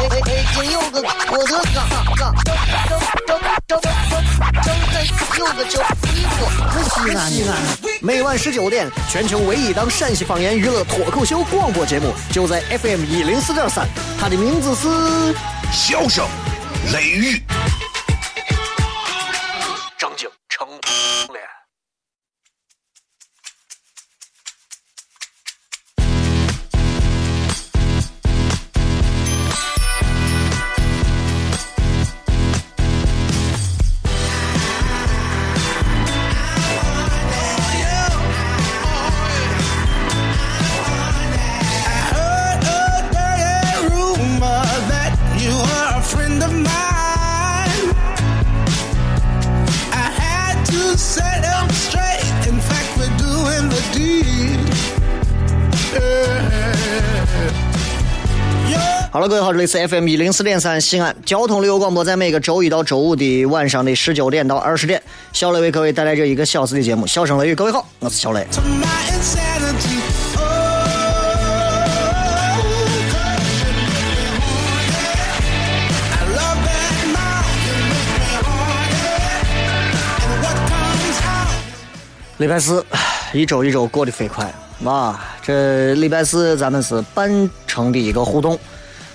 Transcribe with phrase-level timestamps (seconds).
[0.00, 0.20] 哎哎哎哎哎！
[0.24, 1.86] 北京有个郭德纲，
[2.16, 2.32] 张张
[3.26, 3.92] 张张张张
[5.36, 6.40] 有个叫李波，
[6.84, 7.52] 西安西安。
[8.00, 13.86] 每晚十九点，全球唯一档陕西方言娱乐脱口秀广播节目，就在 FM 一零四点三。
[14.18, 14.88] 它的名字是
[15.70, 16.26] 《笑声
[16.94, 17.42] 雷雨》。
[59.30, 65.00] 各位好，这里是 FM 一零四点三西安交通旅游广播，在每个周一到周五的晚上的十九点到二十点，
[65.32, 67.52] 小雷为各位带来这一个小时的节目《笑声雷雨》。
[67.54, 68.44] 各位好，我是小雷。
[82.38, 82.84] 礼拜四，
[83.32, 84.52] 一周一周过得飞快
[84.84, 85.24] 啊！
[85.40, 88.58] 这礼拜四咱们是半程的一个互动。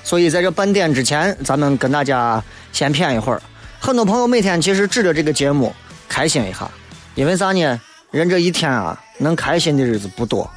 [0.06, 3.42] 所以在这半点之前，咱们跟大家先谝一会儿。
[3.80, 5.74] 很多朋友每天其实指着这个节目
[6.08, 6.70] 开心一下，
[7.16, 7.82] 因为啥呢？
[8.12, 10.50] 人这一天啊，能开心的日子不多，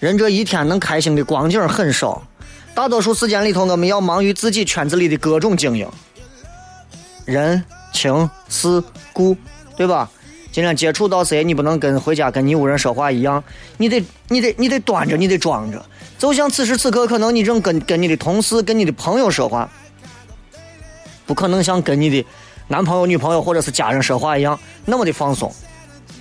[0.00, 2.20] 人这一天能开心的光景很少。
[2.74, 5.88] 大多数时间里头，我们要忙于自己圈子里的各种经营，
[7.24, 9.36] 人情世故，
[9.76, 10.10] 对吧？
[10.50, 13.42] 今天接触到谁，你不能跟回家跟你屋人说话一样，
[13.76, 15.84] 你得你得你得端着，你得装着。
[16.18, 19.68] 就像此时此刻，可能你正跟跟你的同事、跟你的朋友说话，
[21.24, 22.26] 不可能像跟你的
[22.66, 25.54] 男朋友、女朋友或者是家人说话一样那么的放松，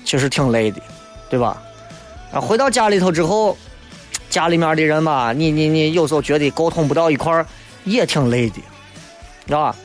[0.06, 0.80] 其实挺累的，
[1.30, 1.62] 对吧？
[2.32, 3.58] 啊，回到家里头之后，
[4.30, 7.46] 家里面的人吧，你你你有时候觉得沟通不到一块儿，
[7.84, 8.62] 也挺累的，
[9.48, 9.76] 知道吧？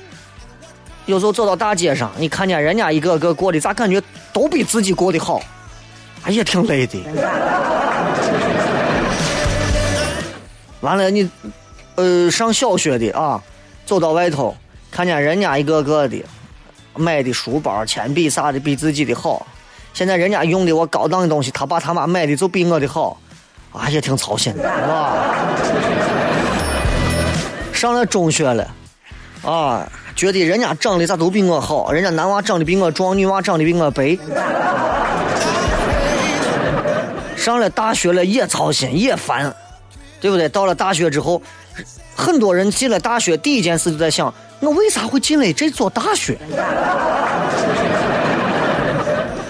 [1.06, 4.00] 有时候走到大街上，你看见人家一个个过的咋感觉
[4.32, 5.40] 都比自己过得好，
[6.28, 6.98] 也挺累的。
[10.82, 11.30] 完了，你，
[11.94, 13.40] 呃，上小学的啊，
[13.86, 14.54] 走到外头，
[14.90, 16.22] 看见人家一个个的
[16.96, 19.46] 买的书包、铅笔啥的比自己的好，
[19.94, 23.16] 现在人家用的我高档的东西，他爸他妈买的就比我的好，
[23.72, 25.14] 啊，也挺操心的，是吧？
[27.72, 28.68] 上了中学了，
[29.44, 34.18] 啊，觉得人家长得咋都比我好，人家男娃长得比我壮，女娃长得比我白。
[37.36, 39.54] 上了大学了也操心也烦。
[40.22, 40.48] 对不对？
[40.48, 41.42] 到了大学之后，
[42.14, 46.38] 很多人进了大学，第一件事就在想：我为啥会进来这所大学？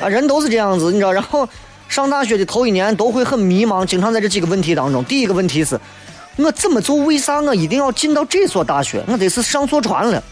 [0.02, 1.12] 啊，人都是这样子，你知道。
[1.12, 1.46] 然后
[1.88, 5.04] 上大学的头一年都会很迷茫，经常在这几个问题当中。
[5.04, 5.78] 第一个问题是：
[6.36, 6.96] 我怎么做？
[6.96, 9.04] 为啥我一定要进到这所大学？
[9.06, 10.22] 我得是上错船了。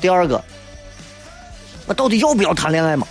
[0.00, 0.40] 第二个，
[1.86, 3.04] 我到底要不要谈恋爱嘛？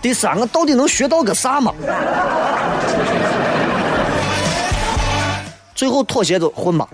[0.00, 1.74] 第三个，到底能学到个啥嘛？
[5.76, 6.88] 最后妥协就混吧。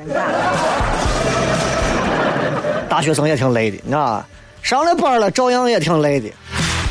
[2.91, 4.29] 大学生也挺累的，你知道吧？
[4.61, 6.29] 上了班了照样也挺累的，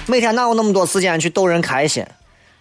[0.08, 2.04] 每天哪有那么多时间去逗人开心？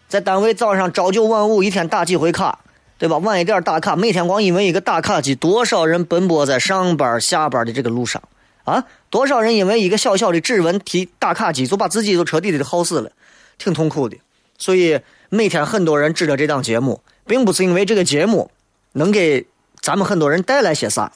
[0.08, 2.58] 在单位早上朝九晚五，一天打几回卡，
[2.98, 3.16] 对吧？
[3.18, 8.20] 晚一点打卡，每天光因为一个打卡机，多少人奔波在上班下班的这个路上
[8.64, 8.84] 啊？
[9.08, 13.10] 多少人因为一个小小的指纹提打卡机，就把自己都彻底的耗死了，
[13.56, 14.18] 挺痛苦的。
[14.58, 15.00] 所以
[15.30, 18.50] 每天很多人指着这档节目，并不是因为这个节目。
[18.92, 19.46] 能给
[19.80, 21.12] 咱们很多人带来些啥？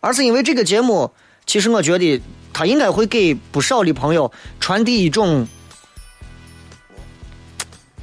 [0.00, 1.10] 而是因为这个节目，
[1.44, 2.22] 其实我觉得
[2.52, 4.30] 它应该会给不少的朋友
[4.60, 5.48] 传递一种，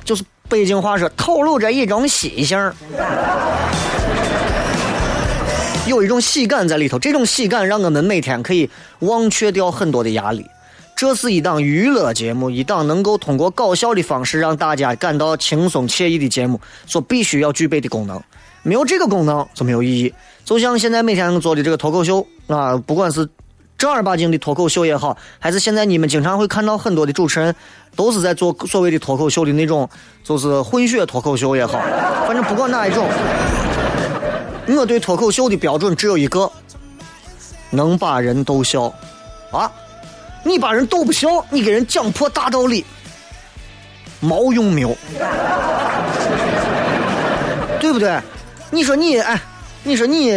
[0.03, 2.59] 就是北京话说透露着一种喜性
[5.87, 6.99] 有一种喜感在里头。
[6.99, 8.69] 这种喜感让我们每天可以
[8.99, 10.45] 忘却掉很多的压力。
[10.97, 18.21] 这是一档娱乐节目，一档能够通过搞笑的方式让大家感到轻松惬意的节目所必须要具备的功能。
[18.65, 20.11] 没有这个功能就没有意义。
[20.43, 23.29] 就像现在每天做的这个脱口秀啊，不管是
[23.77, 27.53] 正儿八经的脱口秀也好，还是现在你们经常会看到很多的主持人
[27.95, 29.87] 都是在做所谓的脱口秀的那种，
[30.23, 31.79] 就是混血脱口秀也好，
[32.25, 33.07] 反正不管哪一种，
[34.67, 36.51] 我对脱口秀的标准只有一个：
[37.69, 38.91] 能把人逗笑。
[39.51, 39.71] 啊，
[40.43, 42.83] 你把人逗不笑，你给人讲破大道理，
[44.19, 44.97] 毛用没有？
[47.79, 48.19] 对不对？
[48.71, 49.39] 你说你哎，
[49.83, 50.29] 你说你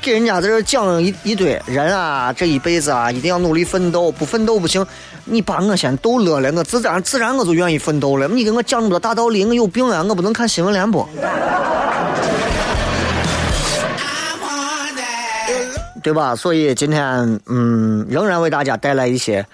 [0.00, 4.86] 给人家在这讲一一堆人啊，这一辈子啊，一定要努力奋斗，不奋斗不行。
[5.24, 8.28] 你把我先逗乐了，我自然自然我就愿意奋斗了。
[8.28, 10.04] 你给我讲那么多大道理，我有病啊！
[10.08, 11.08] 我不能看新闻联播，
[16.02, 16.36] 对吧？
[16.36, 19.44] 所以今天嗯，仍然为大家带来一些。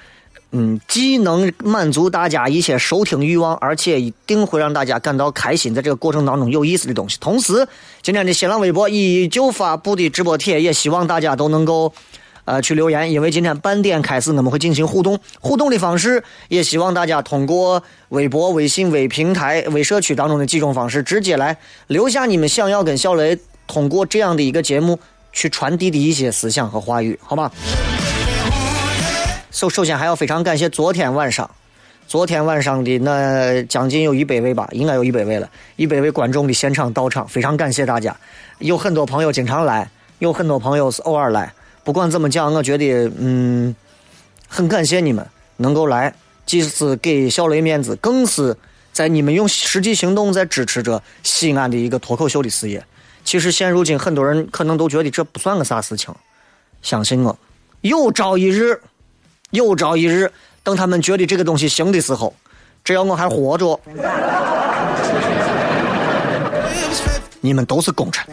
[0.55, 7.17] 嗯，既能满足大家一些收听欲望，而且一定会让大家感到开心，在这个过程当中有意思的东西。
[7.19, 7.67] 同时，
[8.03, 11.95] 今天的新浪微博依旧发布的直播帖，也希望大家都能够
[12.45, 15.19] 呃去留言，因为今天半点开始我们会进行互动。
[15.41, 21.57] 互动的方式，也希望大家通过微博、微信、微平台、微社区当中的几种方式，直接来
[21.87, 24.99] 留下你们想要跟小雷通过这样的一个节目
[25.33, 27.51] 去传递的一些思想和话语，好吗？
[29.53, 31.49] 首首先还要非常感谢昨天晚上，
[32.09, 38.17] 昨天晚上的那将近有一百位吧，应该有一百位了，一百位观众的现场到场，非常感谢大家。
[38.61, 39.91] 有很多朋友经常来，
[40.21, 41.53] 有很多朋友是偶尔来。
[41.85, 43.77] 不管怎么讲，我觉得嗯，
[44.49, 45.27] 很感谢你们
[45.59, 46.15] 能够来，
[46.47, 48.57] 既是给小雷面子，更是
[48.91, 52.83] 在你们用实际行动在支持着西安的一个脱口秀的事业。
[53.23, 56.15] 其实现如今很多人可能都觉得这不算个啥事情，
[56.81, 57.39] 相信我，
[57.83, 58.81] 有朝一日。
[59.53, 60.33] 有朝一日，
[60.63, 62.35] 等他们觉得这个东西行的时候，
[62.83, 63.79] 只要我还活着，
[67.43, 68.25] 你们都是功臣。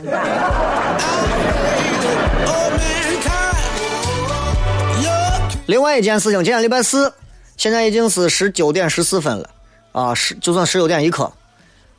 [5.65, 7.13] 另外一件事情，今天礼拜四，
[7.57, 9.49] 现在已经是十九点十四分了，
[9.91, 11.29] 啊，十就算十九点一刻，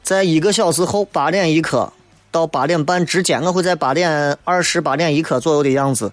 [0.02, 1.92] 在一个小时后八点一刻
[2.30, 6.10] 到八点半之间，我会在八点二十八点一刻左右的样子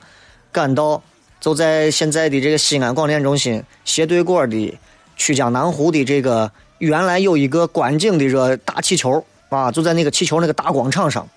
[0.51, 1.01] 赶到。
[1.39, 4.79] 就在现在的这个西安广电中心斜对过的
[5.15, 11.27] 曲江南湖的这个原来有一个观景的这大气球啊，就在那个气球那个大广场上，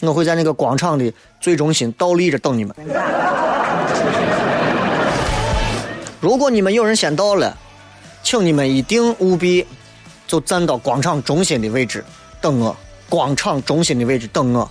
[0.00, 2.74] 我会在那个广场的最中心倒立着等你们。
[6.20, 7.56] 如果你们有人先到了，
[8.22, 9.66] 请你们一定务必
[10.26, 12.04] 就站到广场中心的位置
[12.40, 12.76] 等我，
[13.08, 14.70] 广场中心的位置等我，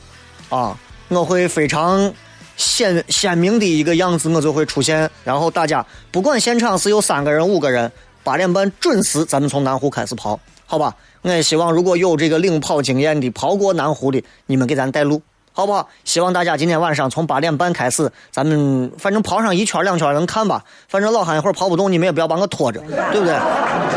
[0.50, 0.78] 啊，
[1.08, 2.14] 我会非常。
[2.62, 5.10] 鲜鲜明的一个样子，我就会出现。
[5.24, 7.92] 然后大家不管现场是有三个人、五个人，
[8.24, 10.96] 八点半准时，咱们从南湖开始跑，好吧？
[11.24, 15.20] 我也希望如果有这个领跑经验的、跑过南湖的，你们给咱带路，
[15.52, 15.90] 好不好？
[16.04, 20.64] 希望大家今天晚上从八点半开始，咱们反正跑上一圈两圈能看吧。
[20.88, 22.80] 反正老汉一会儿跑不动，你们也不要把我拖着，
[23.12, 23.36] 对不对？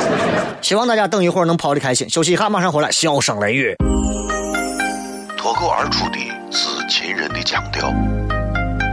[0.63, 2.09] 希望大家等一会儿能跑的开心。
[2.09, 3.77] 休息一下，马上回来，笑声雷雨。
[5.37, 6.19] 脱口而出的
[6.51, 7.93] 是秦人的腔调。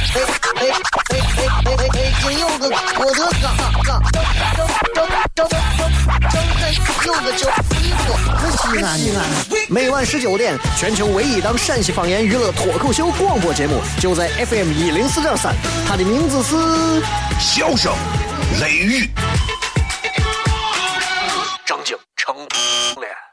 [0.00, 2.12] 哎哎哎哎哎哎！
[2.22, 4.00] 今有个我的哥，哥，张张张
[4.94, 5.48] 张张张
[7.04, 7.42] 有个叫，
[8.56, 9.18] 西安西安。
[9.68, 15.54] 每晚十九点，全球唯一档陕西方言娱乐脱口秀广播节目，就在 FM 一零四点三，
[15.86, 16.56] 它的名字是
[17.38, 17.92] 《笑声
[18.60, 19.04] 雷雨》。
[21.66, 22.34] 张景成
[23.00, 23.29] 脸。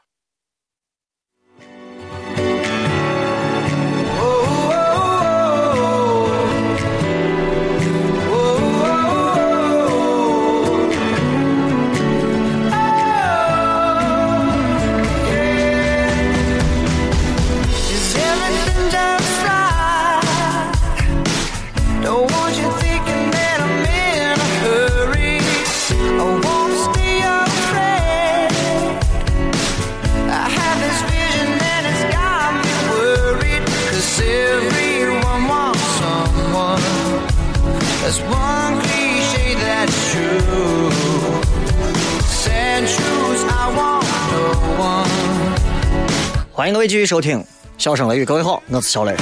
[46.58, 47.40] 欢迎各位继续收听
[47.76, 49.14] 笑声雷雨各位好我是小雷。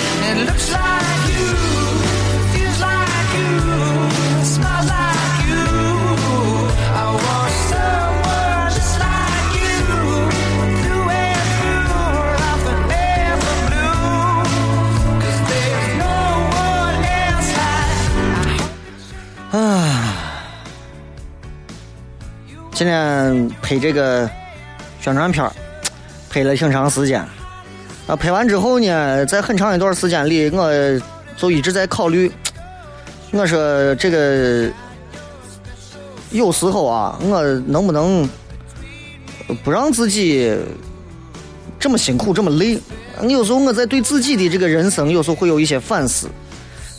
[19.53, 20.17] 啊，
[22.73, 24.27] 今天拍这个
[25.03, 25.47] 宣传片
[26.37, 27.19] 拍了挺长时间。
[28.07, 30.71] 啊，拍完之后呢，在很长一段时间里，我
[31.35, 32.31] 就一直在考虑，
[33.31, 34.71] 我说这个
[36.31, 38.29] 有时候啊，我能不能
[39.65, 40.55] 不让自己
[41.81, 42.79] 这么辛苦，这么累？
[43.23, 46.29] 有时候我在对自己的这个人生，有时候会有一些反思。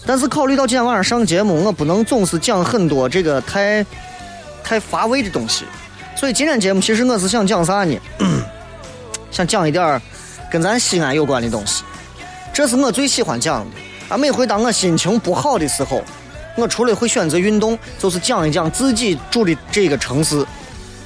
[0.03, 3.86] 但是考虑到今天晚上上节目，我不能总是讲很多这个太
[4.63, 5.63] 太乏味的东西，
[6.15, 7.96] 所以今天节目其实我是想讲啥呢？
[9.38, 10.01] 想讲一点儿。
[10.50, 11.84] 跟咱西安有关的东西，
[12.53, 13.72] 这是我最喜欢讲的。
[14.08, 16.01] 啊，每回当我心情不好的时候，
[16.56, 20.44] 我除了会选择运动，就是讲一讲自己住的这个城市。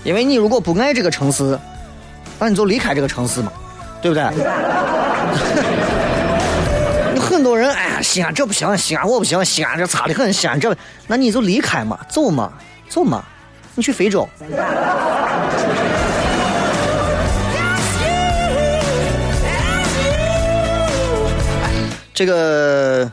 [0.04, 1.60] 因为你如果不爱这个城市，
[2.40, 3.52] 那你就离开这个城市嘛，
[4.02, 4.24] 对不对？
[7.16, 10.74] 有很多人，哎呀，西安这不行，西安我不行，西安这差的很，西安这，
[11.08, 12.54] 那你就离开嘛，走嘛，
[12.88, 13.24] 走嘛，
[13.74, 14.30] 你去非洲。
[22.22, 23.12] 这个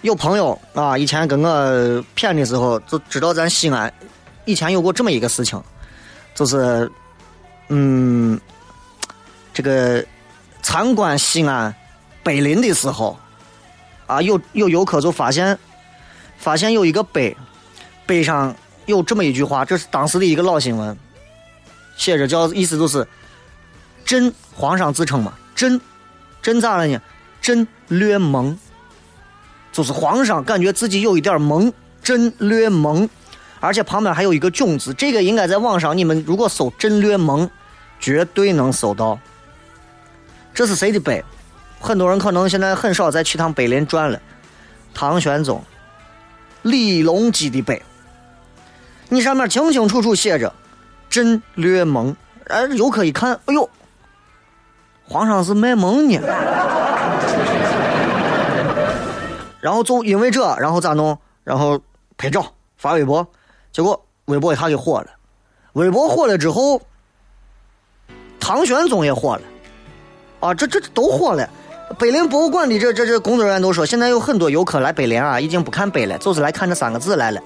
[0.00, 3.92] 有朋友啊，以前跟我谝的时候，就知道咱西安
[4.44, 5.62] 以前有过这么一个事情，
[6.34, 6.90] 就是
[7.68, 8.40] 嗯，
[9.54, 10.04] 这个
[10.62, 11.72] 参观西安
[12.24, 13.16] 碑林的时候，
[14.08, 15.56] 啊，有有游客就发现
[16.38, 17.36] 发现有一个碑，
[18.04, 18.52] 碑上
[18.86, 20.98] 有这么一句话，这是当时的一个老新闻，
[21.96, 23.06] 写着叫意思就是
[24.04, 25.80] “朕皇上自称嘛，朕
[26.42, 27.00] 朕咋了呢？”
[27.40, 28.56] 朕略懵，
[29.72, 33.08] 就是皇上感觉自己有一点懵，朕略懵，
[33.60, 37.48] 而且旁边还有一个囧字，这个应该在网上，你们如果搜“朕略懵”，
[38.00, 39.18] 绝对能搜到。
[40.52, 41.24] 这是谁的碑？
[41.80, 44.20] 很多人可能现在很少再去趟碑林转了。
[44.92, 45.62] 唐玄宗
[46.62, 47.80] 李隆基的碑，
[49.08, 50.52] 你上面清清楚楚写着
[51.08, 52.14] “朕略懵”，
[52.48, 53.70] 哎，游客一看，哎呦，
[55.04, 56.20] 皇上是卖萌呢。
[59.60, 61.18] 然后就因为这，然后咋弄？
[61.44, 61.80] 然后
[62.16, 62.46] 拍照
[62.76, 63.26] 发微博，
[63.72, 65.06] 结果微博一下给火了。
[65.72, 66.80] 微博火了之后，
[68.38, 69.42] 唐玄宗也火了。
[70.40, 71.48] 啊，这这都火了。
[71.98, 77.40] 碑林博物馆的这这这工作人员都说，现在有很多游客来碑林啊，已经不看碑了，就是来看这三个字来了。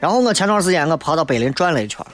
[0.00, 2.04] 然后我前段时间我跑到碑林转了一圈。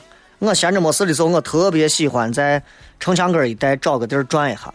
[0.41, 2.63] 我闲着没事的时候，我特别喜欢在
[3.01, 4.73] 城墙根一带找个地儿转一下。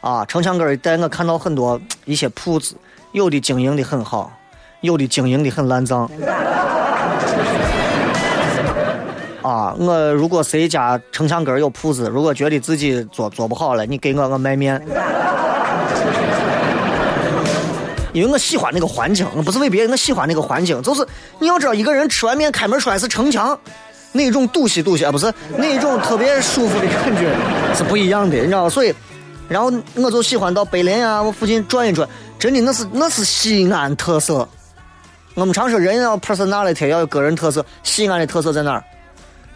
[0.00, 2.74] 啊，城墙根一带我看到很多一些铺子，
[3.12, 4.32] 有的经营的很好，
[4.80, 6.10] 有的经营的很烂账。
[9.42, 14.80] 啊，我如果谁家城墙根有铺子，如果觉得自己做做不好了，你给我我卖面。
[18.14, 20.82] 因为我喜欢那个环境，不是为别人，我喜欢那个环境。
[20.82, 21.06] 就是
[21.38, 23.58] 你要知道，一个人吃完面开门出来是城墙。
[24.12, 27.34] 那种堵西堵西啊，不是那种特别舒服的感觉
[27.74, 28.68] 是不一样的，你知道吧？
[28.68, 28.94] 所以，
[29.48, 34.46] 然后我就喜欢到碑林啊，我附近转一转，真的那是那是西安特色。
[35.34, 38.84] 我们常说人要 personality 要有个人特色，西安的特色在哪儿？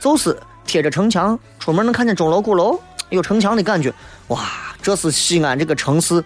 [0.00, 0.36] 就是
[0.66, 2.78] 贴着城墙，出门能看见钟楼鼓楼，
[3.10, 3.92] 有城墙的感觉。
[4.28, 4.40] 哇，
[4.80, 6.24] 这是西安这个城市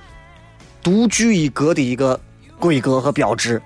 [0.82, 2.18] 独具一格的一个
[2.58, 3.60] 规格和标志，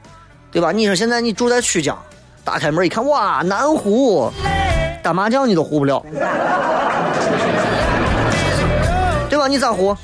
[0.51, 0.73] 对吧？
[0.73, 1.97] 你说现在你住在曲江。
[2.45, 4.31] 打开门一看，哇，南湖，
[5.03, 6.05] 打麻将你都胡不了，
[9.31, 9.49] 对吧？
[9.49, 9.97] 你咋胡？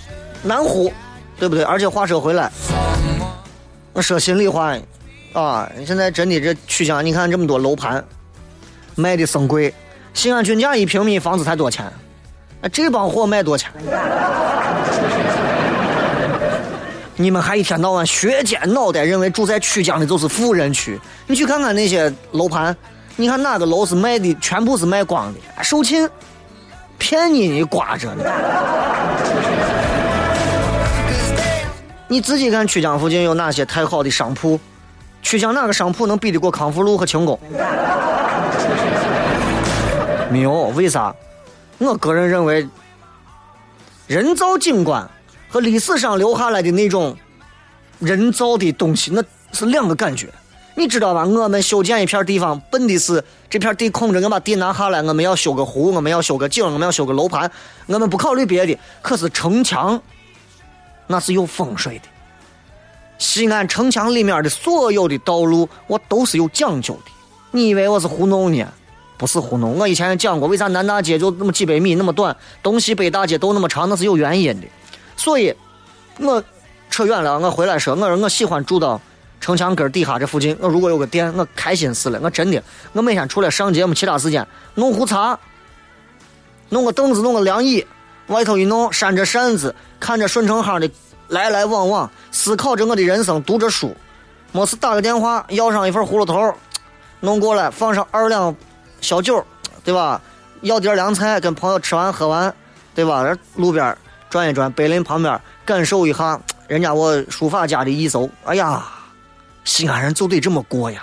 [0.42, 0.90] 南湖，
[1.38, 1.62] 对不对？
[1.64, 2.50] 而且话说回来，
[3.92, 4.74] 我说心里话，
[5.34, 8.02] 啊，现在真的这曲江，你看这么多楼盘，
[8.94, 9.72] 卖的生贵。
[10.14, 11.84] 西安均价一平米房子才多钱？
[12.62, 13.70] 那这帮货卖多钱？
[17.20, 20.98] 你们还一天到晚削尖脑袋，认为住在曲江的就是富人区。
[21.26, 22.74] 你去看看那些楼盘，
[23.14, 26.08] 你看哪个楼是卖的，全部是卖光的，售罄，
[26.96, 28.24] 骗你你刮着呢。
[32.08, 34.58] 你自己看曲江附近有哪些太好的商铺？
[35.20, 37.38] 曲江哪个商铺能比得过康复路和轻工？
[40.30, 41.14] 没有，为啥？
[41.76, 42.66] 我个人认为，
[44.06, 45.06] 人造景观。
[45.50, 47.16] 和历史上留下来的那种
[47.98, 50.28] 人造的东西，那是两个感觉，
[50.76, 51.24] 你知道吧？
[51.24, 57.50] 我们修建一片地方，奔的是这片地空着，我把地拿下来，我们要修个湖，我们要修个景，我们要修个楼盘，
[57.86, 58.78] 我们不考虑别的。
[59.02, 60.00] 可是城墙，
[61.08, 62.04] 那是有风水的。
[63.18, 67.10] 西安城墙里面的所有的道路，我都是有讲究的。
[67.50, 68.64] 你以为我是糊弄呢？
[69.18, 69.76] 不是糊弄。
[69.76, 74.66] 我以前也讲过，为啥南大街就那么几百米那么短，东西北大街都那么长，那是有原因的。
[75.20, 75.54] 所以，
[76.18, 76.42] 我
[76.88, 77.38] 扯远了。
[77.38, 78.98] 我回来说，我说我喜欢住到
[79.38, 82.18] 城墙根底下这附近，我如果有个店，我开心死了。
[82.22, 82.62] 我真的，
[82.94, 84.46] 我每天除了上节目，其他时间
[84.76, 85.38] 弄壶茶，
[86.70, 87.86] 弄个凳子，弄个凉椅，
[88.28, 90.90] 外头一弄，扇着扇子，看着顺城巷的
[91.28, 93.94] 来来往往，思考着我的人生，读着书，
[94.52, 96.50] 没事打个电话，要上一份葫芦头，
[97.20, 98.56] 弄过来，放上二两
[99.02, 99.44] 小酒，
[99.84, 100.18] 对吧？
[100.62, 102.54] 要点凉菜，跟朋友吃完喝完，
[102.94, 103.36] 对吧？
[103.56, 103.94] 路边
[104.30, 108.82] 转一转，碑林旁边感受一下人家我书法家的一手，哎呀！
[109.64, 111.02] 西安人就得这么过呀！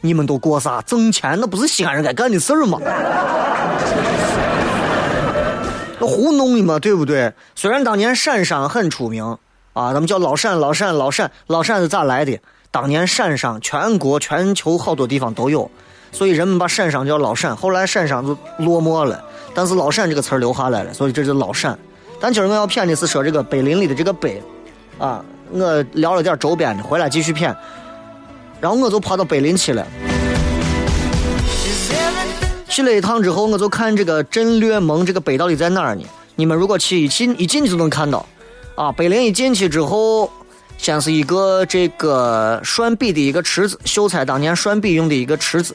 [0.00, 0.82] 你们都过啥？
[0.82, 2.80] 挣钱那不是西安人该干的事儿吗？
[6.00, 7.32] 那糊弄你嘛，对不对？
[7.54, 9.38] 虽然当年陕商很出名
[9.74, 12.40] 啊，咱们叫老陕，老陕，老陕，老陕是咋来的？
[12.70, 15.70] 当年陕商全国、全球好多地方都有，
[16.10, 17.54] 所以人们把陕商叫老陕。
[17.54, 19.22] 后来陕商就落寞了，
[19.54, 21.78] 但是老陕这个词儿留下来了，所以这就老陕。
[22.22, 24.40] 但今儿我要骗的是说这个碑林里的这个碑，
[24.96, 27.52] 啊，我聊了点周边的，回来继续骗。
[28.60, 29.84] 然后我就跑到碑林去了，
[32.68, 36.04] 去了一趟之后，我就看这个镇略盟这个碑到底在哪儿呢？
[36.36, 38.24] 你们如果去一进一进去就能看到，
[38.76, 40.30] 啊，碑林一进去之后，
[40.78, 45.74] 先是一个这个涮笔的一个池子，秀才当年涮笔用的一个池子，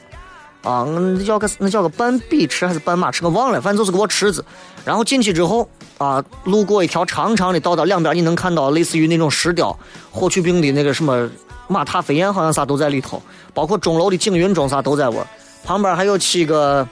[0.64, 4.46] 啊，那叫个那叫个半笔池还是半马池，我忘了，反正就是个池子。
[4.88, 5.68] 然后进去之后，
[5.98, 9.78] 啊，路过一条长长的道道，两边你能看到类似于那种石雕
[10.10, 11.30] 霍去病的那个什么。
[11.70, 13.22] 马踏飞燕好像啥都在里头，
[13.54, 15.28] 包括钟楼的景云钟啥都在玩。
[15.66, 16.88] 旁边还有七个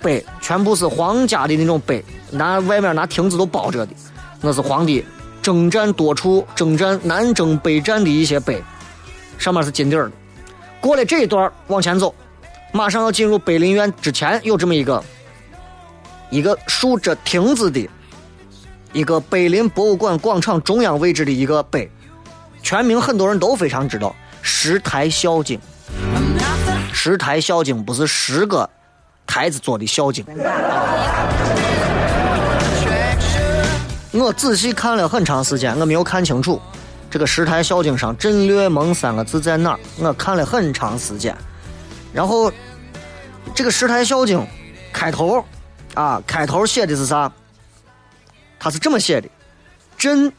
[0.00, 3.92] 碑，全部是皇家的那种碑，拿外面拿亭子都包着的，
[4.40, 5.04] 那是皇帝
[5.42, 8.62] 征战多处、征战南征北战的一些碑，
[9.36, 10.12] 上面是金底儿的。
[10.80, 12.14] 过了这一段往前走，
[12.70, 15.02] 马上要进入碑林院之前，有这么一个
[16.30, 17.88] 一个竖着亭子的
[18.92, 21.90] 一个碑林博物馆广场中央位置的一个碑。
[22.62, 25.58] 全名很多人都非常知道，石台孝经。
[26.92, 28.68] 十台孝经不是十个
[29.26, 30.24] 台子做的孝经。
[34.10, 36.60] 我仔细看了很长时间，我没有看清楚
[37.08, 39.78] 这个石台孝经上“镇略盟”三个字在哪儿。
[39.98, 41.36] 我看了很长时间，
[42.12, 42.52] 然后
[43.54, 44.44] 这个石台孝经
[44.92, 45.44] 开头
[45.98, 47.32] 啊，开头写的是啥？
[48.56, 49.28] 他是这么写的
[49.98, 50.32] ：“朕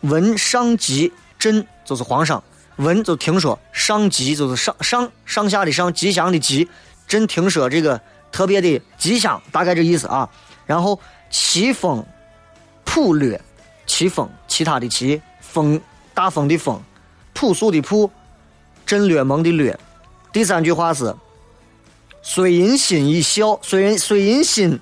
[0.00, 2.42] 闻上吉。”朕就是皇上，
[2.76, 6.68] 闻就听说上吉就是上上上下的上吉祥的吉，
[7.06, 8.00] 朕听说这个
[8.32, 10.28] 特别的吉祥，大概这意思啊。
[10.66, 10.98] 然后
[11.30, 12.04] 奇风
[12.84, 13.40] 普略，
[13.86, 15.80] 奇风其他的奇风
[16.12, 16.82] 大风的风，
[17.32, 18.10] 朴素的朴，
[18.84, 19.78] 朕略蒙的略。
[20.32, 21.14] 第三句话是
[22.22, 24.78] 虽因心一笑，虽因虽因心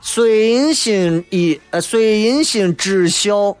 [0.00, 3.56] 虽因心一呃虽因心知笑。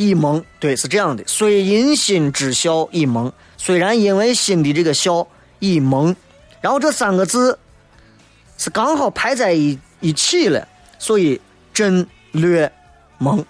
[0.00, 1.24] 以蒙，对，是这样的。
[1.26, 5.26] 虽因心之笑以蒙，虽然因为心的这个笑
[5.58, 6.14] 一蒙，
[6.60, 7.58] 然后这三个字
[8.56, 10.68] 是刚好排在一一起了，
[11.00, 11.40] 所以
[11.74, 12.70] 朕略
[13.18, 13.44] 蒙。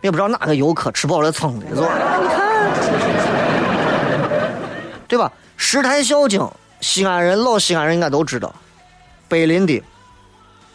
[0.00, 1.88] 也不知道哪个游客吃饱了撑的，是吧？
[5.14, 5.30] 对吧？
[5.56, 6.44] 石台孝经，
[6.80, 8.52] 西安人老西安人应该都知道，
[9.28, 9.80] 碑林的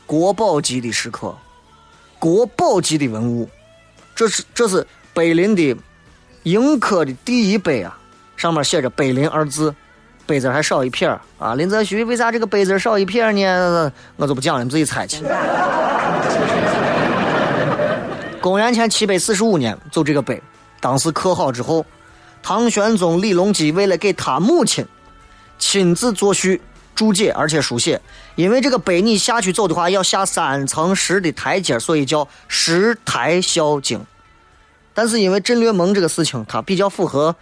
[0.06, 1.36] 国宝级的石刻。
[2.18, 3.50] 国宝级的文物，
[4.16, 5.76] 这是这是碑林的
[6.44, 7.98] 迎科的第一碑啊，
[8.38, 9.76] 上面写着“碑林”二字，
[10.26, 11.06] 碑字还少一撇
[11.38, 11.54] 啊。
[11.56, 13.92] 林则徐为啥这个碑字少一撇呢？
[14.16, 15.22] 我就不讲了，你自己猜去。
[18.40, 20.42] 公元前七百四十五年，就这个碑，
[20.80, 21.86] 当时刻好之后，
[22.42, 24.86] 唐玄宗李隆基为了给他母亲
[25.58, 26.62] 亲自作序。
[26.96, 28.02] 注解，而且书写，
[28.36, 34.06] 因为这个碑你下去走的话，要下三层石的台阶，所以叫石台孝经。
[34.94, 37.34] 但是因为镇略盟这个事情，它比较符合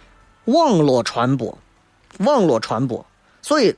[0.44, 1.58] 网络传播，
[2.18, 3.04] 网络传播，
[3.42, 3.74] 所以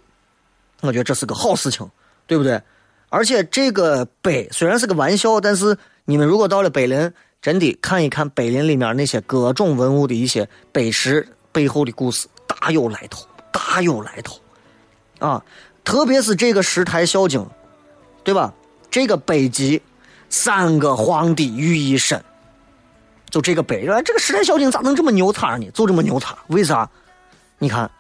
[0.83, 1.88] 我觉得这是个好事情，
[2.26, 2.61] 对不对？
[3.09, 7.11] 而且这个碑虽然是个玩笑，但是你们如果到了碑林，
[7.42, 14.38] 真的看一看碑林里面那些各种文物的一些碑石背后的故事，大有来头，大有来头，
[15.18, 15.42] 啊！
[15.83, 17.44] 特别是这个石台孝经，
[18.22, 18.53] 对吧？
[18.90, 19.81] 这个碑记，
[20.29, 22.22] 三个皇帝于一身。
[23.31, 25.70] 就这个碑，这个石台孝经咋能这么牛叉呢？
[25.72, 26.88] 就这么牛叉，为啥？
[27.59, 27.90] 你看，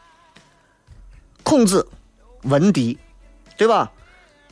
[1.42, 1.86] 孔子、
[2.42, 2.98] 文帝，
[3.56, 3.90] 对吧？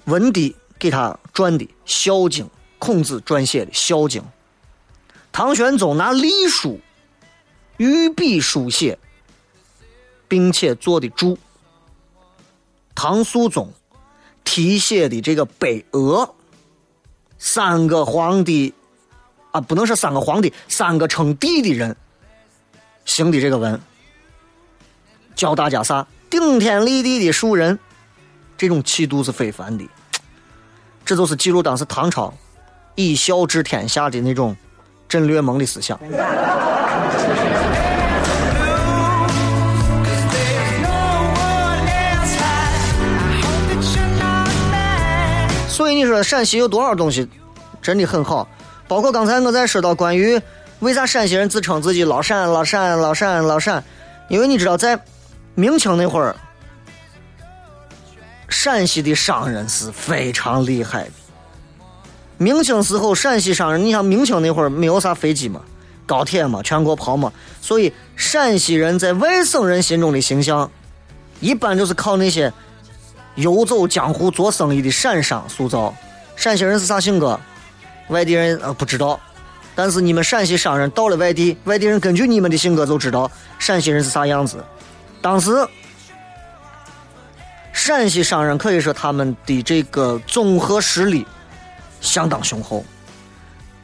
[0.07, 2.47] 文帝给他传的《孝经》，
[2.79, 4.23] 孔子撰写的《孝经》。
[5.39, 6.81] 唐玄宗拿隶书
[7.77, 8.99] 御笔书写，
[10.27, 11.39] 并且做的注。
[12.93, 13.73] 唐肃宗
[14.43, 16.35] 题写的这个碑额，
[17.39, 18.75] 三个皇帝
[19.53, 21.97] 啊，不能说三个皇帝，三个称帝的人
[23.05, 23.81] 行的这个文，
[25.37, 26.05] 教大家啥？
[26.29, 27.79] 顶天立地的树人，
[28.57, 29.89] 这种气度是非凡的。
[31.05, 32.35] 这就是记录当时唐朝
[32.97, 34.57] 以孝治天下的那种
[35.09, 35.99] 镇略盟的思想。
[45.69, 47.29] 所以你说陕西有多少东西
[47.81, 48.47] 真的很好？
[48.89, 50.41] 包括刚才我在说到关于
[50.81, 53.83] 为啥陕西人自称自己老陕、老陕、老陕、老陕，
[54.29, 54.99] 因为你知道在
[55.55, 56.35] 明清那会儿，
[58.49, 61.11] 陕西的商人是非常厉害的。
[62.39, 65.61] 明清时候，陕西商人，你像明清那会儿没有啥飞机嘛，
[66.07, 70.71] 高铁嘛，全国跑嘛，所以陕西人在外省人心中的形象，
[71.41, 72.53] 一般就是靠那些。
[73.35, 75.95] 游走江湖做生意的陕商塑造，
[76.35, 77.39] 陕西人是啥性格？
[78.09, 79.21] 外地人呃不知道，
[79.77, 84.57] 但是你们陕西商人到了外地，外地人根据你们的性格就知道陕西人是啥样子。
[85.23, 85.65] 当时，
[87.73, 91.25] 陕西商人可以说他们的这个综合实力
[92.01, 92.85] 相当雄厚，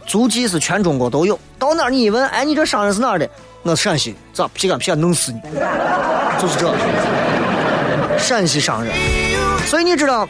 [0.07, 1.39] 足迹是全中国都有。
[1.59, 3.29] 到哪儿你一问，哎，你这商人是哪儿的？
[3.63, 5.41] 我陕西，咋皮干皮干弄死你？
[6.41, 6.75] 就是这，
[8.19, 8.95] 陕西商人。
[9.67, 10.29] 所以你知道，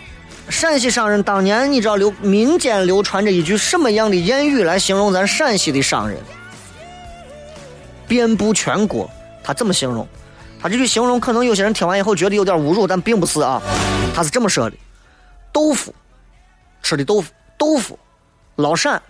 [0.49, 6.18] 陕西商人当年你知道流民间流传着一句什么样的谚语来形容咱陕西的商人？
[8.07, 9.11] 遍布全国，
[9.42, 10.07] 他怎么形容？
[10.62, 13.61] 他这句形容可能有些人听完以后觉得有点侮辱，但并不是啊。
[14.14, 14.77] 他是这么说的：
[15.53, 15.92] 豆腐，
[16.83, 17.99] 吃的豆腐，豆腐，
[18.57, 19.01] 老陕，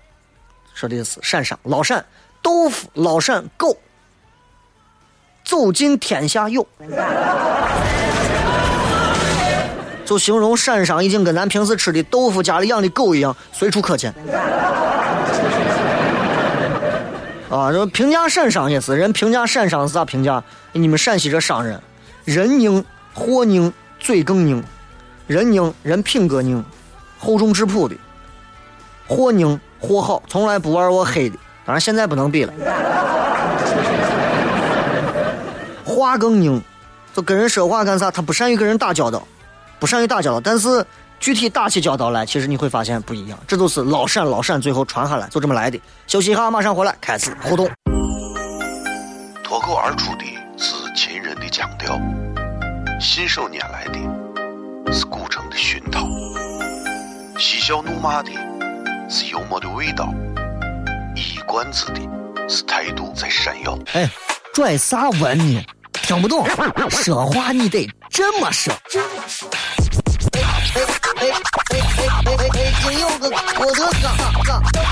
[0.74, 2.04] 说的是陕商，老陕，
[2.42, 3.76] 豆腐，老陕狗，
[5.44, 6.66] 走进天下有。
[10.04, 14.12] 就形容陕商已经跟咱平时吃的豆腐、家里养的狗一样，随处可见。
[17.50, 20.42] 啊，这评价陕商也是，人评价陕商是咋评价？
[20.72, 21.80] 你们陕西这商人，
[22.24, 24.62] 人硬、货硬、嘴更硬。
[25.26, 26.62] 人硬，人品格硬，
[27.18, 27.96] 厚重质朴的；
[29.06, 31.36] 货拧，货好，从来不玩我黑的。
[31.64, 32.52] 当然现在不能比了。
[35.84, 36.62] 话更拧，
[37.14, 38.10] 就跟人说话干啥？
[38.10, 39.22] 他不善于跟人打交道。
[39.78, 40.84] 不善于打交道，但是
[41.20, 43.38] 具体打起交道来，其实你会发现不一样。
[43.46, 45.80] 这都是老陕老陕最后传下来，就这么来的。
[46.06, 47.68] 休息一下，马上回来开始互动。
[49.42, 50.24] 脱口而出的
[50.56, 52.00] 是秦人的腔调，
[53.00, 56.08] 信手拈来的是古城的熏陶，
[57.38, 58.30] 嬉笑怒骂的
[59.16, 60.12] 是幽默的味道，
[61.14, 62.00] 一冠子的
[62.48, 63.78] 是态度在闪耀。
[63.92, 64.10] 哎，
[64.52, 65.64] 拽啥文呢？
[65.92, 66.44] 听不懂，
[66.90, 68.74] 说话你得这么说。
[70.32, 70.42] 哎哎
[70.74, 70.82] 哎
[71.14, 72.48] 哎哎哎！
[72.52, 74.82] 北京有个郭德纲，张张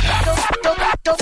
[0.63, 1.19] 张张张张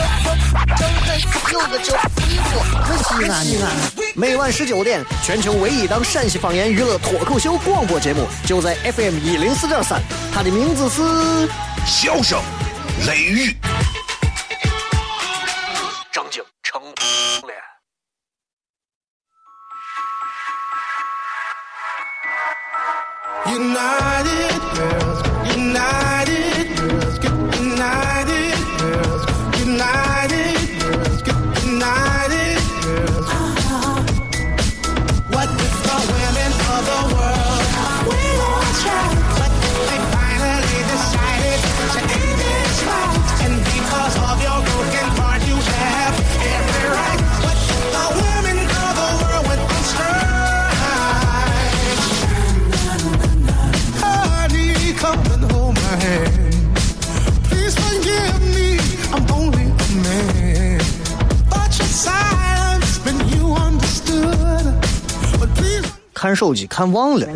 [1.52, 3.66] 有个叫李波，可西安的。
[4.14, 10.02] 每晚十九点，全球唯一档陕西方言娱乐脱口秀广播节目，就在 FM 一零四点三。
[10.34, 11.00] 它的名字是
[11.86, 12.38] 《笑声
[13.06, 13.56] 雷雨》。
[66.20, 67.26] 看手机看忘了。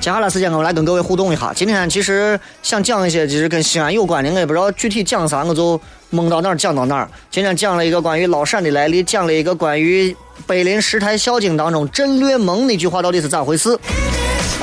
[0.00, 1.52] 接下来时间我来跟各位互动一下。
[1.54, 7.08] 今天其实想讲一些就是跟西安有关的，我也不知道具体讲啥，我就蒙到哪儿讲到哪儿。
[7.30, 10.16] 今天讲了一个关于老陕的来历，讲了一个关于
[10.48, 13.78] 碑林石台孝经当中“镇略盟”那句话到底是咋回事。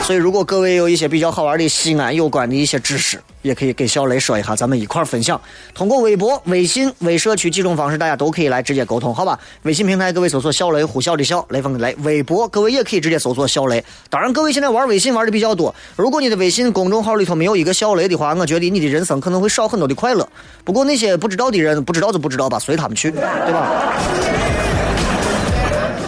[0.04, 5.40] 所以，如果各位有一些比较好玩的西安有关的一些知识，也可以给小雷说一下，咱们一块儿分享。
[5.74, 9.40] 通过微博、微信、微社区几种方式，大家都可以来直接沟通，好吧？
[9.62, 13.82] 微信平台各位搜索“小雷”，呼啸的笑，雷锋的雷；微博各位也可以直接搜索“小雷”。
[14.10, 20.28] 当然，各位现在玩微信玩的比较多，如果你的微信公众号里头没有一个小雷的话，我觉得你的人生可能会少很多的快乐。
[20.66, 23.22] 不过那些不知道的人，不知道就不知道吧，随他们去，对
[23.54, 23.94] 吧？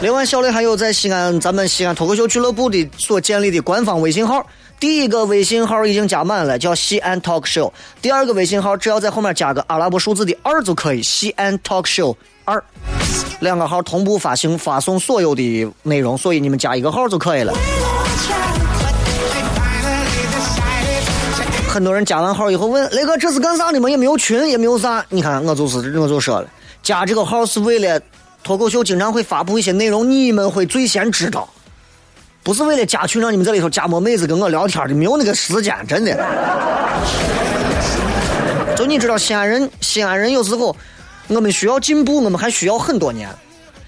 [0.04, 4.46] 另外，小雷还有在西安咱们西安脱口秀俱乐部的所建立的官方微信号，
[4.78, 7.72] 第一个微信号已经加满了，叫西安 Talk Show。
[8.02, 12.14] 第二个微信号只要在后面加个阿拉伯数字的二就可以，西安 Talk Show
[12.44, 12.62] 二。
[13.40, 17.54] 两个号同步发行发送所有的内容，所以你们加一个号就可以了。
[21.70, 23.90] 很多人加完号以后问雷哥这是干啥的吗？
[23.90, 25.06] 也没有群，也没有啥。
[25.08, 26.48] 你看我就是我就说了，
[26.82, 28.02] 加这个号是为了
[28.44, 31.48] 脱口秀经常会发布一些内容，你们会最先知道，
[32.44, 36.14] 不是为了加群让你们在里头加摸妹子跟我聊天的，没有那个时间，真的。
[38.76, 40.76] 就你知道西安人，西安人有时候
[41.28, 43.30] 我们需要进步，我们还需要很多年。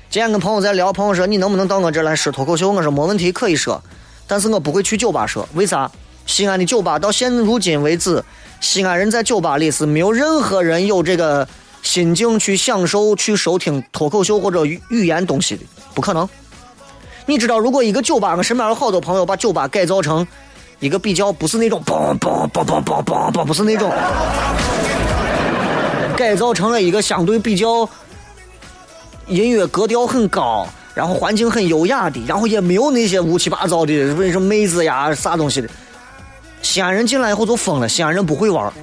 [0.09, 2.71] 今天跟朋友在聊，朋友说你能不能到我这来说脱口秀？
[2.71, 3.83] 我说没问题，可以说，
[4.25, 5.91] 但是我不会去酒吧说，为啥？
[6.25, 8.23] 西安的酒吧到现如今为止，
[8.61, 11.45] 西安人在酒吧里是没有任何人有这个
[11.85, 16.27] 心境去享受、去收听脱口秀或者语言东西的，不可能。
[17.27, 20.25] 你知道，如果一个酒吧，我身边有好多朋友把酒吧改造成
[20.79, 23.91] 一个比较不是那种嘣嘣嘣嘣嘣嘣，不是那种，
[26.17, 27.87] 改造成了一个相对比较
[29.27, 33.93] 音乐格调很高，然后环境很优雅的，然后也没有那些乌七八糟的
[34.31, 35.69] 什么妹子呀啥东西的。
[36.63, 38.73] 西安人进来以后就疯了，西安人不会玩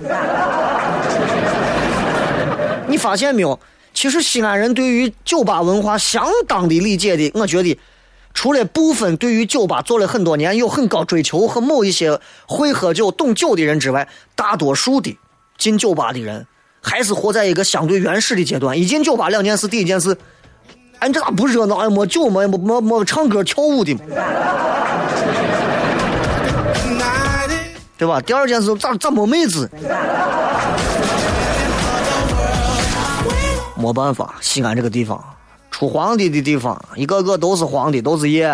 [2.92, 3.58] 你发现没有？
[3.94, 7.32] 其实西安人对于酒吧文化相当的理解的。
[7.34, 7.78] 我觉得，
[8.34, 15.18] 除了部分对于酒吧做了很多年有很高追求和某一些会喝酒、懂酒的人之外，大多数的
[15.56, 16.46] 进酒吧的人
[16.82, 18.78] 还是活在一个相对原始的阶段。
[18.78, 20.14] 一进酒吧，两件事：第一件事，
[20.98, 21.76] 俺这咋不热闹？
[21.76, 22.28] 哎没酒？
[22.28, 23.94] 没没没唱歌跳舞的？
[27.98, 28.20] 对吧？
[28.20, 29.70] 第二件事咋咋没妹子？
[33.82, 35.22] 没办法，西安这个地方
[35.72, 38.46] 出皇帝的地方，一个个都是皇帝，都是爷。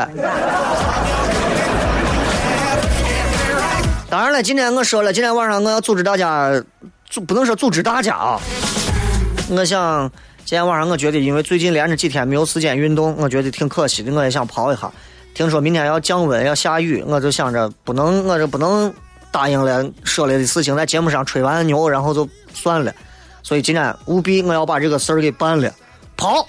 [4.08, 6.50] 当然了，今天我说了，今天晚上我要组织大家，
[7.10, 8.40] 组不能说组织大家啊。
[9.50, 10.10] 我想
[10.46, 14.10] 今天晚上，我觉得因为最近连着几天没有时间运动，我觉得挺可惜的。
[14.14, 14.90] 我也想跑一下。
[15.34, 18.90] 听说明天要降温，要下雨，我就想着不能，我这不能。
[19.30, 22.90] 答应了说了的事情，在节目上吹完牛，然后就算了。
[23.48, 25.72] 所以今天务必我要把这个事儿给办了，
[26.18, 26.46] 跑。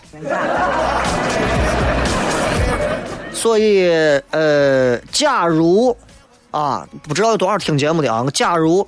[3.32, 3.90] 所以
[4.32, 5.96] 呃，假如
[6.52, 8.86] 啊，不知道有多少听节目的啊，假如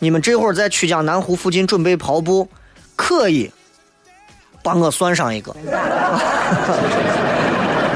[0.00, 2.48] 你们这会儿在曲江南湖附近准备跑步，
[2.96, 3.48] 可以
[4.60, 5.54] 帮我算上一个。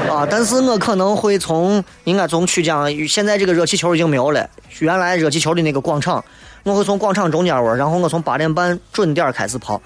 [0.09, 0.25] 啊！
[0.31, 4.49] 但是我可能会从应该从曲江，现在这个热气球已经没有了。
[4.79, 6.23] 原来热气球的那个广场，
[6.67, 9.81] 我会从广场中间窝，然后我从八点半准点开始跑。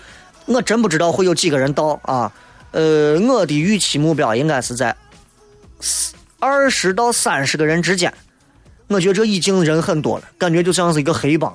[0.47, 2.31] 我真不知道会有几个人到啊！
[2.71, 4.95] 呃，我的预期目标应该是在
[6.39, 8.11] 二十到三十个人之间。
[8.87, 11.53] 我觉得这已经人很多了，感觉就像是一个黑帮。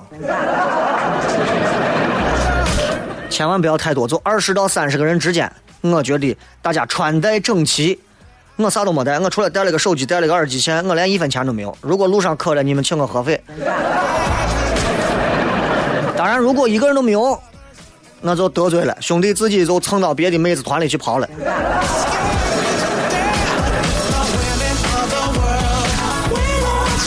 [3.29, 5.51] 千万不要太多，就二十到三十个人之间。
[5.81, 7.99] 我觉得大家穿戴整齐。
[8.55, 11.77] 我啥都没带，我除了带了个手机，带了个耳机线，我连一分钱都没有。
[11.81, 13.43] 如果路上渴了，你们请我喝费。
[16.27, 17.41] 当然，如果一个人都没有，
[18.19, 21.29] 那就得罪了兄弟，自己就蹭到别的妹子团里去跑了。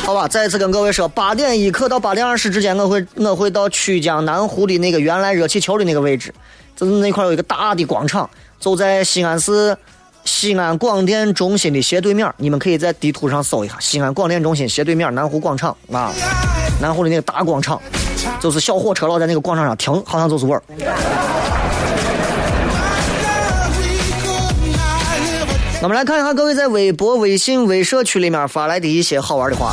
[0.03, 6.35] 好吧，再次跟各位说，八点一刻到八点二十之间，我会我会到曲江南湖的那个原来热气球的那个位置，
[6.75, 9.77] 就是那块有一个大的广场，就在西安市。
[10.25, 13.77] 西安广电中心的斜对面，你们可以在地图上搜一下。
[13.81, 16.13] 西安广电中心斜对面，南湖广场啊，
[16.81, 17.81] 南湖的那个大广场，
[18.41, 20.63] 就是小火车老在那个广场上停，好像就是味儿。
[25.83, 29.73] 我们来看一下各位在微博、微信、微社区里面发来的一些好玩的话。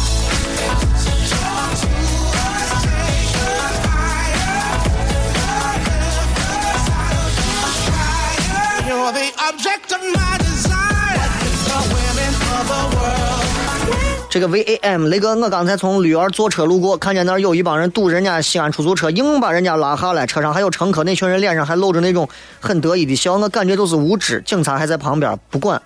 [14.29, 22.27] 这个 V A M 雷哥，我刚才从绿园坐车路过，看见那儿有一帮人堵人家西安出租车，硬把人家拉下来，车上还有乘客，那群人脸上还露着那种
[22.59, 24.41] 很得意的笑，我感觉都是无知。
[24.45, 25.81] 警察还在旁边不管，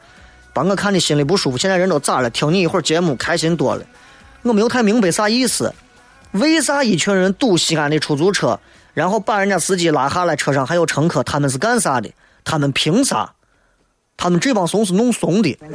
[0.51, 1.57] 把我看的心里不舒服。
[1.59, 2.29] 现在人都咋了？
[2.31, 3.85] 听你一会儿节目开心多了。
[4.41, 5.71] 我没有太明白啥意思，
[6.31, 8.59] 为啥一群人堵西安的出租车，
[8.95, 12.09] 然后把人家司机拉下来，车上还有乘客，他们是干啥的？
[12.43, 13.33] 他们凭啥？
[14.17, 15.57] 他们这帮怂是弄怂的。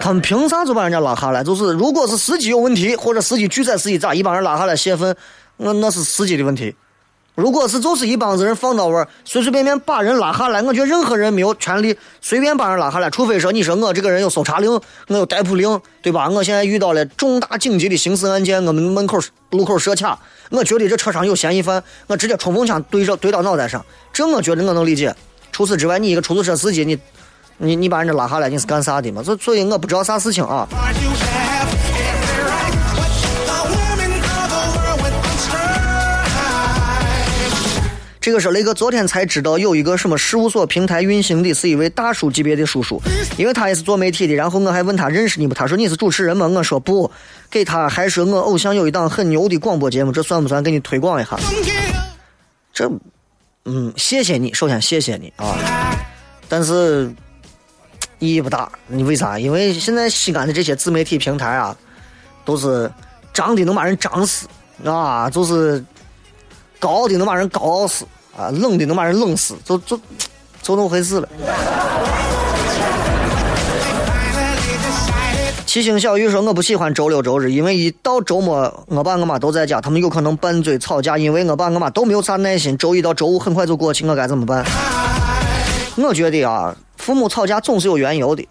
[0.00, 1.44] 他们凭啥就把人家拉下来？
[1.44, 5.14] 就是如果是司机有问题，或者司机拒载司机咋，一帮人拉下来泄愤，
[5.58, 6.74] 那那是司机的问题。
[7.36, 14.70] 如果是就是一帮子人放到位，随随便便把人拉下来，我觉得任何人没有权利随便把人拉下来，除非说你说我这个人有搜查令，
[15.08, 16.28] 我有逮捕令，对吧？
[16.28, 19.18] 我现在遇到了重大紧急的刑事案件，我们门口
[19.50, 20.18] 路口设卡，
[20.50, 25.14] 我觉得这车上有嫌疑犯，我直接冲锋枪对着对到脑袋上，这我觉得我能理解。
[25.52, 26.98] 除此之外，你一个出租车司机，你
[27.58, 29.22] 你你把人家拉下来，你是干啥的嘛？
[29.22, 30.68] 所所以我不知道啥事情啊。
[38.20, 43.00] 这个是雷哥昨天才知道，有一个什么事务所平台运行的是一位大叔级别的叔叔，
[43.38, 44.34] 因为他也是做媒体的。
[44.34, 45.54] 然后我还问他认识你不？
[45.54, 46.46] 他说你是主持人吗？
[46.46, 47.10] 我说不，
[47.50, 51.38] 给他还说我偶像有一档很牛的广播节目，这算不算给你推广一下？
[52.74, 52.90] 这，
[53.64, 55.56] 嗯，谢谢你，首先谢谢你啊，
[56.46, 57.10] 但是
[58.18, 58.70] 意义不大。
[58.86, 59.38] 你为啥？
[59.38, 61.74] 因为现在西安的这些自媒体平台啊，
[62.44, 62.90] 都是
[63.32, 64.46] 涨的能把人涨死
[64.84, 65.82] 啊，就是。
[66.80, 68.04] 高的能把人高傲死
[68.36, 69.96] 啊，冷的能把人冷死，就就
[70.60, 71.28] 就那么回事了。
[75.66, 82.76] 七星小雨说：“我不喜欢周六周日，因为一到周末，我爸我妈都在家，他们有可能拌嘴吵架，因为我爸我妈都没有啥耐心。
[82.76, 84.64] 周一到周五很快就过去，我该怎么办？”
[85.96, 88.48] 我觉得啊，父母吵架总是有缘由的。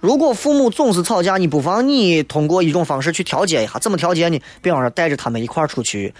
[0.00, 4.38] 如果父母总是吵架，你不妨你通过一种方式去调节一下，怎么调节呢？
[4.60, 6.12] 比方说带着他们一块儿出去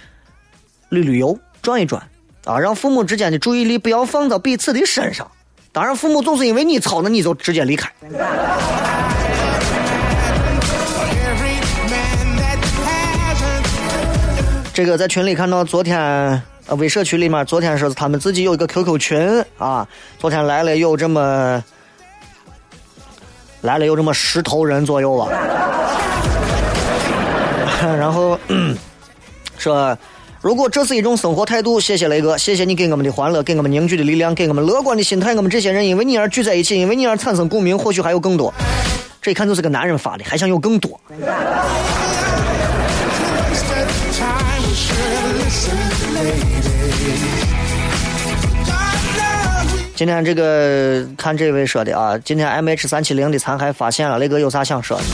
[0.88, 1.38] 旅旅游。
[1.68, 2.02] 转一转，
[2.46, 5.31] 啊，让父母之间的注意力不要放到彼此的身上。
[5.70, 7.92] 当然，父母总是因为你吵，那你就直接离开。
[14.72, 16.00] 这个在群里看到，昨天
[16.68, 19.87] 呃，微社区里面，昨天说是他们自己有一个 QQ 群啊，
[20.18, 21.62] 昨天来了有这么
[23.61, 25.28] 来了有这么十头人左右吧，
[27.94, 28.40] 然后
[29.59, 29.94] 说。
[30.40, 35.35] 如果这是一种生活态度，谢谢雷哥，谢谢你给我们的欢乐，给我们凝聚的力量，给我们乐观的心态。
[35.35, 38.55] 我们这些人因为你而聚在一起，因为你而产生共鸣，或许还有更多。
[39.20, 41.01] 这一看就是个男人发的，还想有更多。
[49.96, 55.05] 今天这个看这位说的啊，今天 M H 三七零的残骸发现了，雷哥有啥想说的？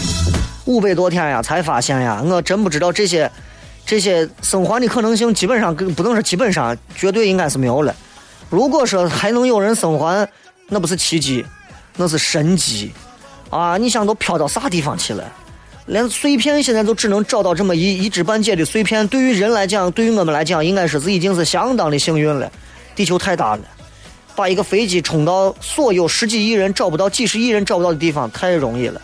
[0.66, 3.30] 五百多天呀，才发现呀，我真不知道这些。
[3.86, 7.94] 这些生还的可能性基本上不能说基本上，绝对应该是没有了。
[8.48, 10.26] 如果说还能有人生还，
[10.68, 11.44] 那不是奇迹，
[11.96, 12.92] 那是神迹
[13.50, 13.76] 啊！
[13.76, 15.30] 你想都飘到啥地方去了？
[15.86, 19.06] 连碎片现在都只能找到这么一一知半解的碎片。
[19.08, 22.50] 对于人来讲，对于我们来讲，应该说是已经是相当的幸运了。
[22.96, 23.62] 地球太大了，
[24.34, 28.98] 把一个飞机冲到所有十几亿人找不到、几十亿人找不到的地方太容易了。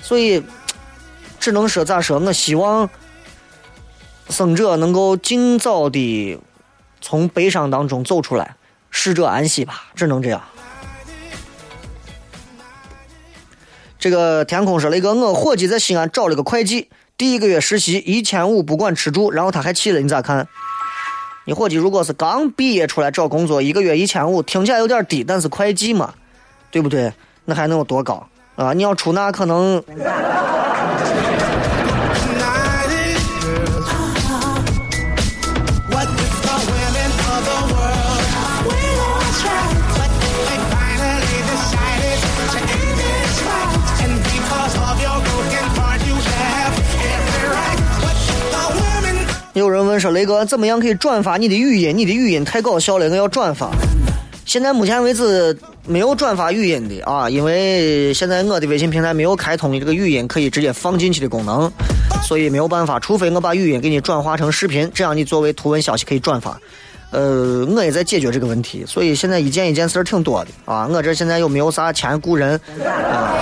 [0.00, 0.40] 所以，
[1.40, 2.20] 只能说咋说？
[2.20, 2.88] 我希望。
[4.28, 6.38] 生者能够尽早的
[7.00, 8.56] 从悲伤当中走出来，
[8.90, 10.42] 逝者安息吧，只能这样。
[13.98, 20.46] 这个天空说了一个，我伙计在西安找了个会计，第一个月实习一千五不管吃住，然后他还气了，你咋看？
[21.44, 26.14] 你伙计如果是刚毕业出来找工作，一个月一千五，听起来有点低，但是会计嘛，
[26.70, 27.12] 对不对？
[27.46, 28.72] 那还能有多高啊？
[28.72, 29.82] 你要出纳可能。
[49.58, 51.96] 有人问说：“雷哥，怎么样可以转发你的语音？
[51.96, 53.70] 你的语音太搞笑了，我要转发。”
[54.46, 55.54] 现在目前为止
[55.86, 61.70] 没有转发语音的啊，因为现在我的微信平台没有开通这个语音可以直接放进去的功能，
[62.22, 62.98] 所以没有办法。
[62.98, 66.58] 除非我把语音给你转化成视频，这样你作为图文消息可以转发。
[67.10, 70.88] 呃，我也在解决这个问题，所以现在一件一件事儿挺多的啊。
[70.90, 73.34] 我这现在又没有啥钱雇人啊。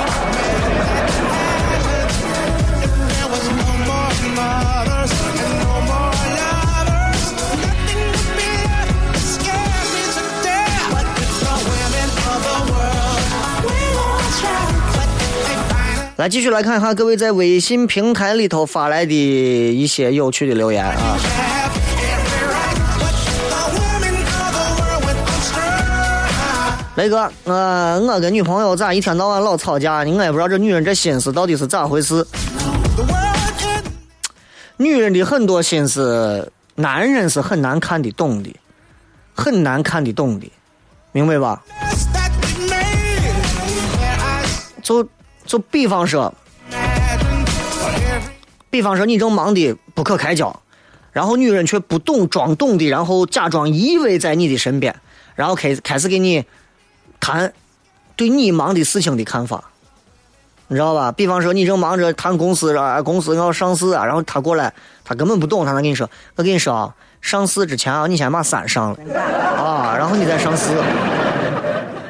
[16.16, 21.18] 来继续来看一下各位在微信平台里头发来的一些有趣的留言啊！
[26.94, 30.16] 雷哥，我我跟女朋友咋一天到晚老吵架呢？
[30.16, 32.26] 我也不知道这女人这心思到底是咋回事。
[34.78, 38.56] 女人的很多心思，男人是很难看得懂的，
[39.34, 40.50] 很难看得懂的，
[41.12, 41.62] 明白吧？
[44.82, 45.06] 就。
[45.46, 46.32] 就比方说，
[48.68, 50.54] 比方说你正忙的不可开交，
[51.12, 54.94] 然后女人却不懂装懂的，然后假装依偎在你的身边，
[55.34, 56.44] 然后开开始给你
[57.20, 57.52] 谈
[58.16, 59.62] 对你忙的事情的看法，
[60.68, 61.12] 你知道吧？
[61.12, 64.72] 比方说你正忙着谈公司啊，公司要上市啊，然后他过来，
[65.04, 68.98] 他根本不懂，他能跟你说：“我跟你说啊，上市之前啊，你先把伞上了
[69.56, 70.76] 啊，然后你再上市。”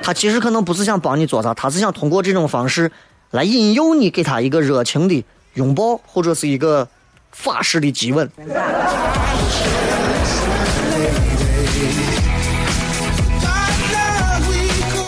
[0.03, 2.91] 他其实可能不是想帮你做啥，他是想通过这种方式
[3.37, 5.23] 来引诱你，给他一个热情的
[5.53, 6.89] 拥抱，或者是一个
[7.33, 8.27] 法式的激吻。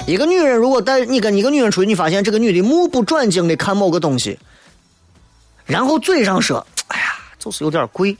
[0.04, 4.38] 一个女人如果带你跟一个女人出去，你发现这个女的目不转睛的看某个东西，
[5.64, 7.06] 然后嘴上说：“哎呀，
[7.38, 8.14] 就是有点贵。”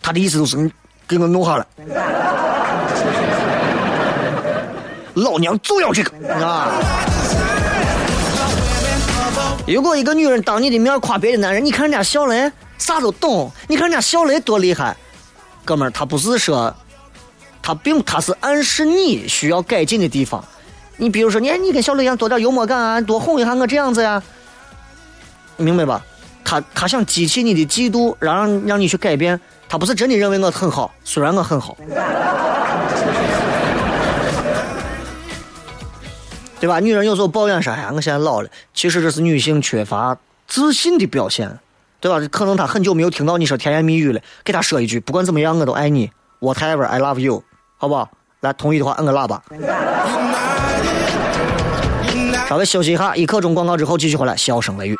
[0.00, 0.72] 她的意思就是你
[1.06, 1.66] 给我弄下来。
[5.12, 6.80] 老娘就要这个啊！
[9.74, 14.96] 如果一个女人当你的面夸别的男人，你看人家小雷啥都懂，你看人家小雷多厉害，
[15.64, 16.74] 哥们儿，他不是说，
[17.62, 20.44] 他并他是暗示你需要改进的地方。
[20.96, 24.22] 你比如说，你你跟小雷一样多点幽默感啊，多哄一下我这样子呀，
[25.56, 26.02] 明白吧？
[26.44, 29.40] 他他想激起你的嫉妒，让让你去改变。
[29.68, 31.76] 他不是真的认为我很好，虽然我很好。
[36.60, 36.78] 对吧？
[36.78, 37.90] 女人有时候抱怨啥呀？
[37.92, 41.58] 我现在老了，其实这是女性缺乏自信的表现，
[42.00, 42.20] 对吧？
[42.30, 47.42] 可能她很久没有听到你说甜言蜜语了，给她说一句，不管怎么样，我都爱你，whatever I love you，
[47.78, 48.10] 好不好？
[48.40, 49.42] 来，同意的话摁个喇叭。
[52.48, 54.98] 稍微休息一下，一刻钟广告之后继续回来，笑声雷雨。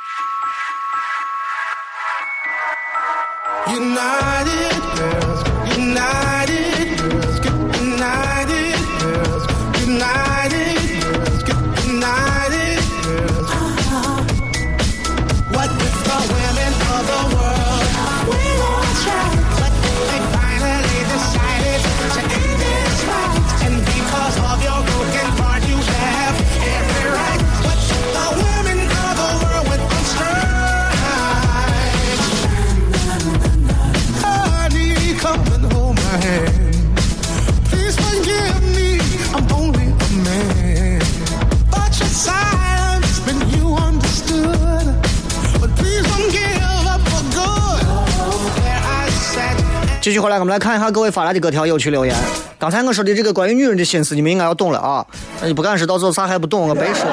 [50.30, 52.14] 来，我们来看一下各位发来的各条有趣留言。
[52.58, 55.04] 刚才我说的这个关于女人的心思，你们应该要懂了啊！
[55.40, 57.04] 那你不敢说，到时候啥还不懂，我白说。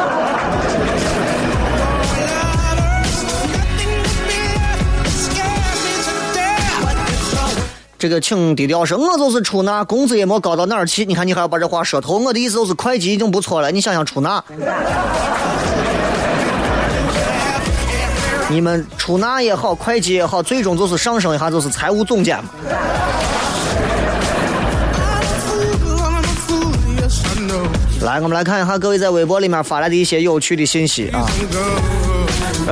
[7.98, 11.04] 这个请低调说，我就是出纳，工资也没高到哪儿去。
[11.04, 12.20] 你看，你还要把这话说透。
[12.20, 14.44] 我的意思就是，会计已经不错了，你想想出纳。
[18.50, 22.50] 你们出纳也好，会计也好，最终就是上升一下，就是财务总监嘛。
[28.02, 31.26] 来，我们来看一下各位在微博里面发来的一些有趣的信息啊。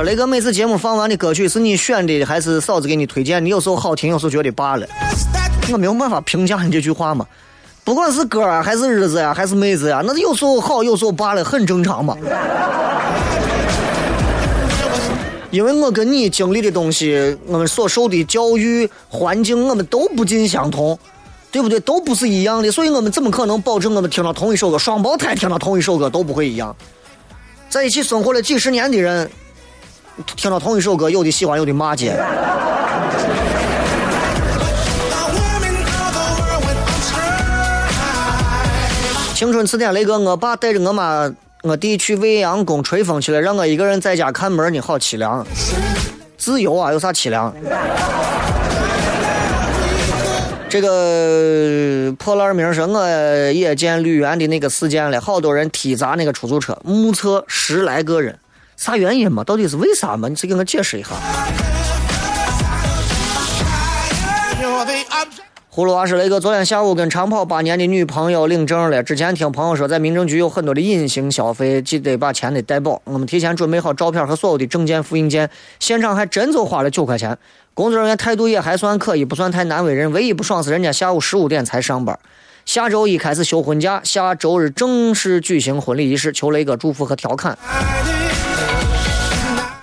[0.02, 3.44] 雷哥，每次节目放完的歌曲是你选的，还是嫂子给你推荐？
[3.44, 4.86] 你有时候好听，有时候觉得罢了。
[5.72, 7.26] 我没有办法评价你这句话嘛。
[7.84, 12.16] 不管是歌啊，还是日子呀，还是妹子呀，那有时候好，有时候罢了，很正常嘛。
[15.56, 20.98] 因为我跟你经历的东西，我们所受的教育环境，我们都不尽相同，
[21.50, 21.80] 对不对？
[21.80, 26.76] 都不是一样的，所以我们怎么可能保证我们听到同一首歌，双胞胎听到同一首歌都不会一样？
[27.70, 29.30] 在一起生活了几十年的人，
[30.36, 32.14] 听到同一首歌，有的喜欢，有的骂街。
[39.34, 41.32] 青春词典雷哥，我爸带着我妈。
[41.66, 45.44] 我弟去未央宫吹风去了，让我一个人在家看门，你好凄凉。
[46.38, 47.52] 自由啊，有啥凄凉？
[50.68, 53.04] 这个破烂名说，我
[53.50, 58.38] 也见绿园的那个事件了，好多人踢砸那个出租车，目测十来个人，
[58.76, 59.42] 啥原因嘛？
[59.42, 60.28] 到底是为啥嘛？
[60.28, 61.08] 你再给我解释一下。
[65.76, 69.02] 葫芦娃是雷哥，昨天下午跟长跑八年的女朋友领证了。
[69.02, 73.02] 之前听朋友说，在民政局有很多的隐形消费，记得把钱得带饱。
[73.04, 77.36] 我们提前准备好照片和所有的证件复印件，现场还真就花了九块钱。
[77.74, 80.10] 工作人员态度也还算可以，不算太难为人。
[80.14, 82.18] 唯一不爽是人家下午十五点才上班。
[82.64, 86.32] 下周一开始休婚假，下周日正式举行婚礼仪式。
[86.32, 87.58] 求雷哥祝福和调侃。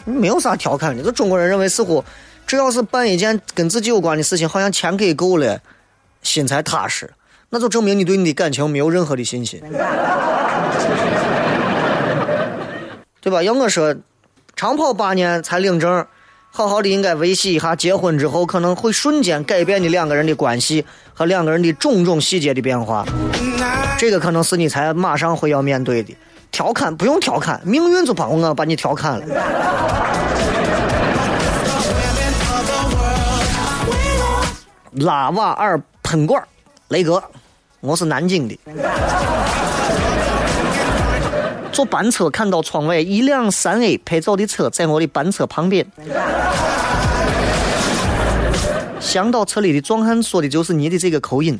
[0.05, 2.03] 没有啥调侃的，这中国人认为似乎
[2.47, 5.61] 只要是办一件跟自己有关的事情，好像钱给够了。
[6.23, 7.13] 心才踏实，
[7.49, 9.61] 那就证明你对你的感情没有任何的信心，
[13.21, 13.43] 对吧？
[13.43, 13.95] 要我说，
[14.55, 16.05] 长跑八年才领证，
[16.49, 23.05] 好好的应该维系一下，结婚之后可能会瞬间改变你两个人的关系和两个人的种种细节的变化。
[23.97, 26.15] 这个可能是你才马上会要面对的。
[26.51, 29.25] 调侃不用调侃，命运就把我把你调侃了。
[34.97, 35.81] 拉瓦尔
[36.13, 36.39] 喷罐，
[36.89, 37.23] 雷哥，
[37.79, 38.55] 我是南京的。
[41.73, 45.83] 坐班车看到窗外一辆三 A 拍照的车在我的班车旁边，
[48.99, 51.59] 想到车里的壮汉说的就是你的这个口音，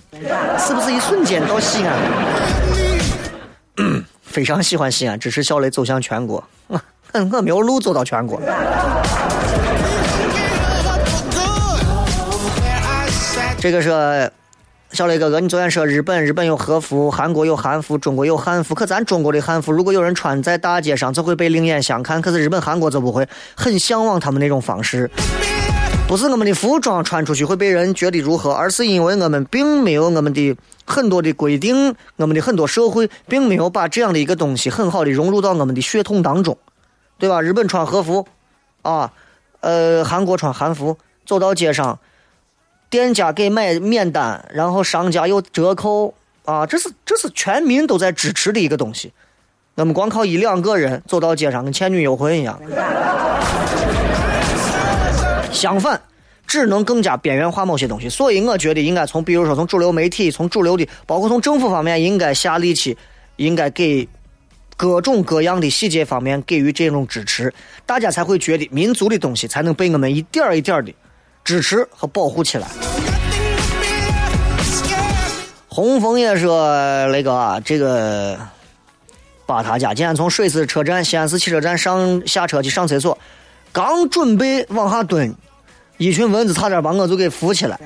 [0.60, 1.98] 是不是一瞬间到西安？
[4.22, 6.44] 非常喜欢西安，支持小雷走向全国。
[6.68, 6.80] 我
[7.32, 8.40] 我没有路走到全国。
[13.60, 14.32] 这个是
[14.94, 18.76] 小雷哥哥，你昨天说日本，日本有和服，韩国有韩服，中国有汉服。
[18.76, 22.22] 可咱中国的汉服，如果有人穿在大街上，就会被另眼相看。
[22.22, 25.10] 可是日本、韩国就不会，很向往他们那种方式。
[26.08, 36.56] 不是我们的服装穿出去会被人觉得如何，而是因为我们并没有我们的很多的规定，我们的很多社会并没有把这样的一个东西很好的融入到我们的血统当中，
[37.18, 37.42] 对吧？
[37.42, 38.28] 日本穿和服，
[38.84, 39.12] 啊，
[39.62, 41.98] 呃，韩国穿韩服，走到街上，
[42.94, 46.14] 店家给买免单，然后商家有折扣，
[46.46, 49.12] 啊，这是这是全民都在支持的一个东西。
[49.74, 52.62] 我们光靠一两个人走到街上，跟倩女幽魂一样。
[55.52, 56.00] 相反，
[56.46, 58.08] 只能更加边缘化某些东西。
[58.08, 62.96] 所以我觉得应该从，比如说从主流媒体，从主流的，包括从政府方面，应该下力气，
[63.38, 64.08] 应该给
[64.78, 67.52] 各种各样的细节方面给予这种支持，
[67.88, 70.94] 大家才会觉得民族的东西才能被我们一点一点的
[71.44, 72.68] 支持和保护起来。
[75.68, 78.38] 洪峰也说：“雷哥，这个
[79.46, 83.18] 把他家今天从水师车站、西安市汽车站上下车去上厕所。”
[83.74, 85.34] 刚准备往下蹲，
[85.98, 87.80] 一群蚊子差点把我就给扶起来。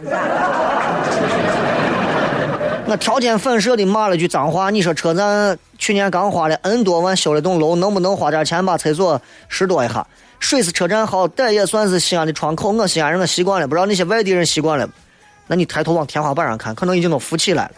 [2.86, 4.70] 我条件反射的骂了句脏话。
[4.70, 10.06] 你说车站去年刚花了 N 多万修了栋楼，能不能花点钱把厕所拾掇一下？
[10.40, 14.88] 水师车站好歹也算是西安的窗口，我西安人我习惯了，不知道那些外地人习惯了。
[15.48, 17.72] 那你抬头往天花板上看，可能已经都浮起来了。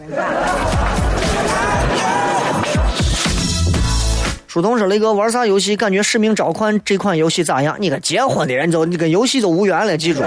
[4.46, 5.76] 书童说：“雷哥玩啥游戏？
[5.76, 7.76] 感觉使命召唤这款游戏咋样？
[7.78, 10.22] 你个结婚的人，就你跟游戏就无缘了，记住。”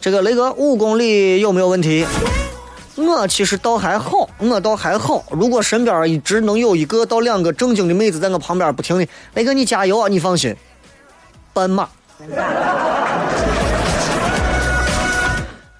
[0.00, 2.04] 这个雷哥五公里有没有问题？
[3.06, 5.24] 我其实倒还好，我倒还好。
[5.30, 10.08] 如果身边一直能有一个到两个正经的妹子在我旁边不停的，雷哥你加油啊！
[10.08, 10.54] 你放心，
[11.52, 11.88] 斑马。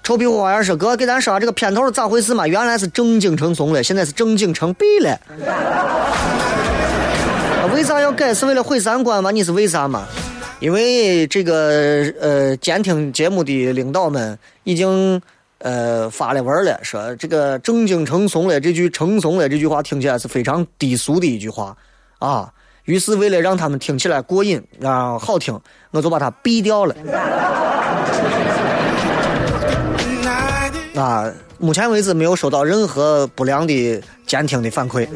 [0.03, 2.47] 臭屁虎花样说：“哥，给咱说下这个片头是咋回事嘛？
[2.47, 5.19] 原来是正经成怂了，现在是正经成闭了。
[7.73, 8.33] 为啥要改？
[8.33, 9.29] 是为了毁三观吗？
[9.31, 10.07] 你是为啥嘛？
[10.59, 15.21] 因为这个呃，监听节目的领导们已经
[15.61, 21.75] 呃发了文了，说这个正经成怂了这句成怂了这句话听起来是非常低俗的一句话
[22.19, 22.51] 啊。
[22.85, 25.57] 于是为了让他们听起来过瘾啊好听，
[25.91, 26.95] 我就把它毙掉了。
[30.93, 35.07] ”啊，目前为止没有收到任何不良的监听的反馈。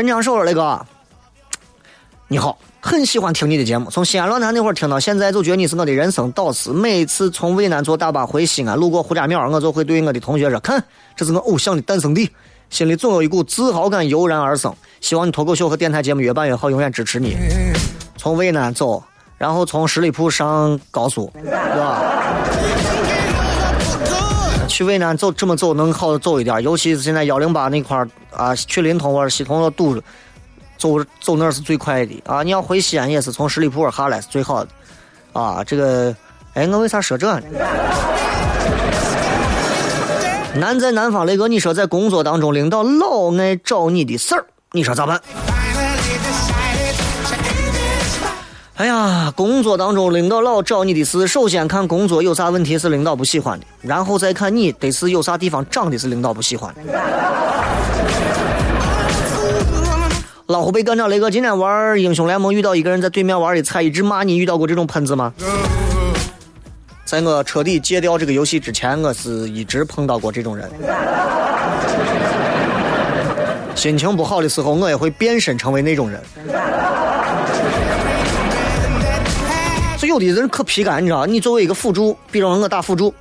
[0.00, 0.86] 神枪手那个，
[2.26, 6.70] 你好，很喜欢听你的节目，从西安论坛那会儿听到现在，就觉得你是我的人生导师。
[6.70, 10.82] 每次从渭南坐大巴回西安，路过胡家庙，我就会对我的同学说：“看，
[11.14, 12.30] 这是我偶像的诞生地。”
[12.70, 14.74] 心里总有一股自豪感油然而生。
[15.02, 17.36] 希望你脱口秀和电台节目越办越好，永远支持你。
[18.16, 19.04] 从渭南走，
[19.36, 22.00] 然后从十里铺上高速，对吧？
[24.80, 30.02] 去渭南走这么走能好走一点，尤其是现在幺零八那块儿啊，去临潼或者西通都堵着，
[30.78, 32.42] 走走那是最快的啊。
[32.42, 34.70] 你要回西安也是从十里铺下来是最好的
[35.34, 35.62] 啊。
[35.62, 36.16] 这个，
[36.54, 37.42] 哎，我为啥说这呢？
[40.54, 44.46] 难在南方，雷哥，你说在工作当中，领导老爱找你的事儿。
[44.72, 45.20] 你说咋办？
[48.80, 56.80] 哎呀，工作当中领导老找你的事，首先看工作有啥问题是领导不喜欢的，然后再看你得是有啥地方长的是领导不喜欢的。
[60.46, 65.30] 老虎被干掉，雷哥今天玩英雄联盟遇到一个人在对面玩的菜，一直骂你，遇到过这种喷子吗？
[67.04, 70.70] 在我彻底戒掉这个游戏之前，我是一直碰到过这种人。
[73.74, 76.18] 心情不好的时候，我也会变身成为那种人。
[80.10, 81.24] 有的人可皮干，你知道？
[81.24, 83.14] 你作为一个辅助，比如我打辅助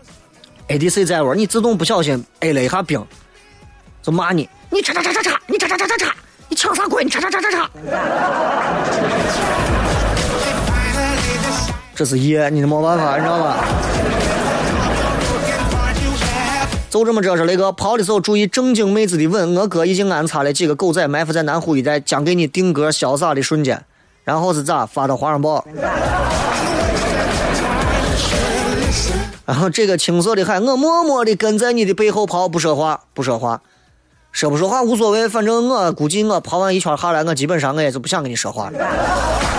[0.67, 3.05] ，ADC 在玩，你自动不小心 A 了一下兵，
[4.01, 6.15] 就骂你，你叉叉叉叉叉，你叉叉叉叉叉，
[6.49, 7.03] 你抢啥鬼？
[7.03, 7.69] 你叉叉叉叉叉。
[11.93, 13.63] 这是爷，你没办法，你知道吧？
[16.89, 19.55] 就这么着，是雷哥跑的时候注意正经妹子的吻。
[19.55, 23.79] 我哥已经安插了几个狗仔埋伏在南湖一带，将给你定格潇洒的瞬间。
[24.23, 25.63] 然后是咋发到华商报？
[29.49, 33.63] 然后这个青涩的海，我默默的跟在你的背后跑，不说话，不说话，
[34.31, 39.58] 说不说话无所谓，反正我估计我跑完一圈下来，我基本上我也就不想跟你说话了。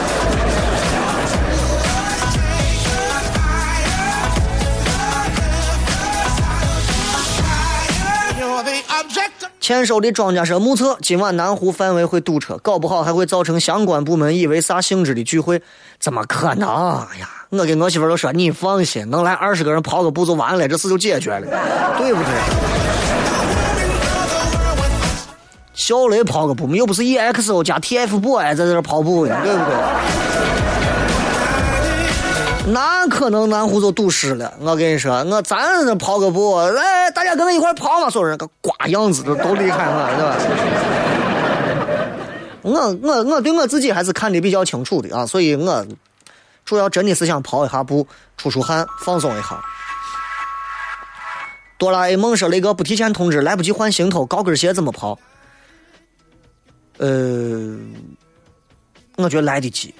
[9.61, 15.61] 签收的庄稼社目测，今晚南湖范围会堵车，搞不好还会造成相关部门以为啥性质的聚会？
[15.99, 17.29] 怎么可能呀？
[17.51, 21.47] 我跟我媳妇都说，你放心，能来二十个人跑个步就完了，这事就解决了，
[21.99, 22.33] 对不对？
[25.75, 30.30] 小雷跑个步，又不是 EXO 加 TFBOY 在这跑步呢，对不对？
[32.73, 34.53] 那可能南湖就堵死了。
[34.61, 38.09] 我跟你说，我咱跑个步，来，大家跟我一块跑嘛。
[38.09, 40.37] 所有人个瓜样子都都厉害嘛，对吧？
[42.63, 45.87] 我我我对我自己还是看的比较清楚的啊，所以我
[46.65, 48.07] 主要真的是想跑一下步，
[48.37, 49.61] 出出汗，放松一下。
[51.79, 55.19] 哆啦 A 梦说那个不提前通知，来不及换行头，高跟鞋怎么跑？
[56.99, 57.79] 呃，
[59.17, 59.95] 我觉得来得及。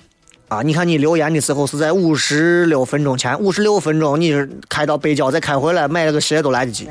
[0.51, 0.63] 啊！
[0.63, 4.35] 你看，你留言的时候是在五十六分钟前，五十六分钟你
[4.69, 6.89] 开到北郊再开回来，买了个鞋都来得及。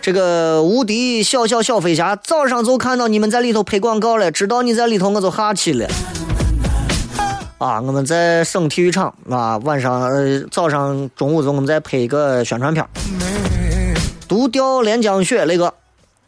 [0.00, 5.86] 这个无敌小小小飞侠，早上就看到你们在里头拍广告了，知道你在里头我就哈气了。
[7.58, 12.82] 啊，我们在省体育场啊，晚上呃早上中午就我们再拍一个宣传片。
[14.26, 15.72] 独钓连江雪那个，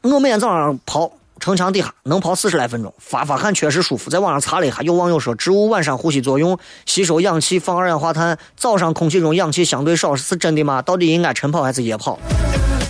[0.02, 4.10] 我每天早上跑城墙底下能跑四十来分钟，发发汗确实舒服。
[4.10, 10.82] 在网上查了一下，有网友说植物晚上呼吸作用吸收氧气放二氧化碳，早上空气中氧气相对少，是真的吗？
[10.82, 12.18] 到底应该晨跑还是夜跑？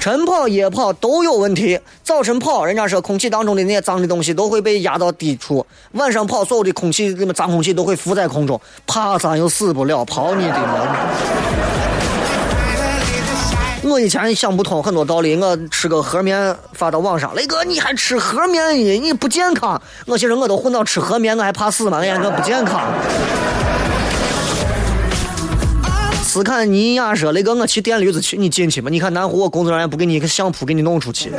[0.01, 1.81] 晨跑、夜跑都有问题。
[2.05, 11.76] 早晨跑，人家说空气当中的那些脏的东西都会被压到低处；晚上跑，所有的空气什么脏空气都会浮在空中，怕啥又死不了，跑你的妈！
[13.89, 18.93] 我以前想不通很多道理，我吃个和面发到网上，雷哥你还吃和面呢？
[18.99, 19.80] 你不健康。
[20.07, 21.99] 我寻思我都混到吃和面，我还怕死吗？
[21.99, 22.82] 哎呀， 我不健康。
[26.24, 28.91] 斯堪尼亚说，雷哥我骑电驴子去，你进去吧。
[28.91, 31.30] 你看南湖，我工作人员不给你一个相扑给你弄出去。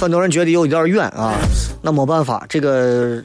[0.00, 1.32] 很多人觉得有一点远啊，
[1.82, 3.22] 那没办法，这个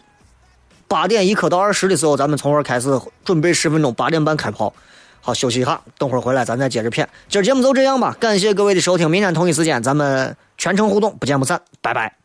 [0.88, 4.72] 八点一刻到二十的时候，咱们从这儿开始准备十分钟，八点半开跑。
[5.26, 7.08] 好，休息一下，等会儿回来咱再接着片。
[7.30, 12.23] 今儿节目就这样吧，感谢各位的收听，明天同一时间咱们全程互动，不见不散，拜拜。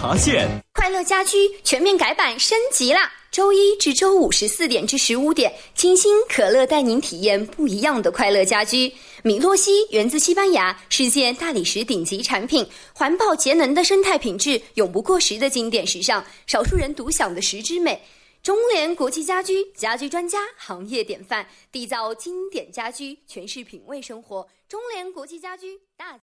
[0.00, 3.12] 发现快乐家居全面改版升级啦！
[3.32, 8.92] 周一至周五十四点至十五点，清新可乐带您体验不一样的快乐家居。
[9.24, 18.00] 米洛西源自西班牙，世界大理石顶级产品，环保节能的生态品质，永不过时的经典时尚，少数人独享的石之美。
[18.40, 24.46] 中联国际家居家居专家，行业典范，缔造经典家居，诠释品味生活。
[24.68, 26.16] 中联国际家居大。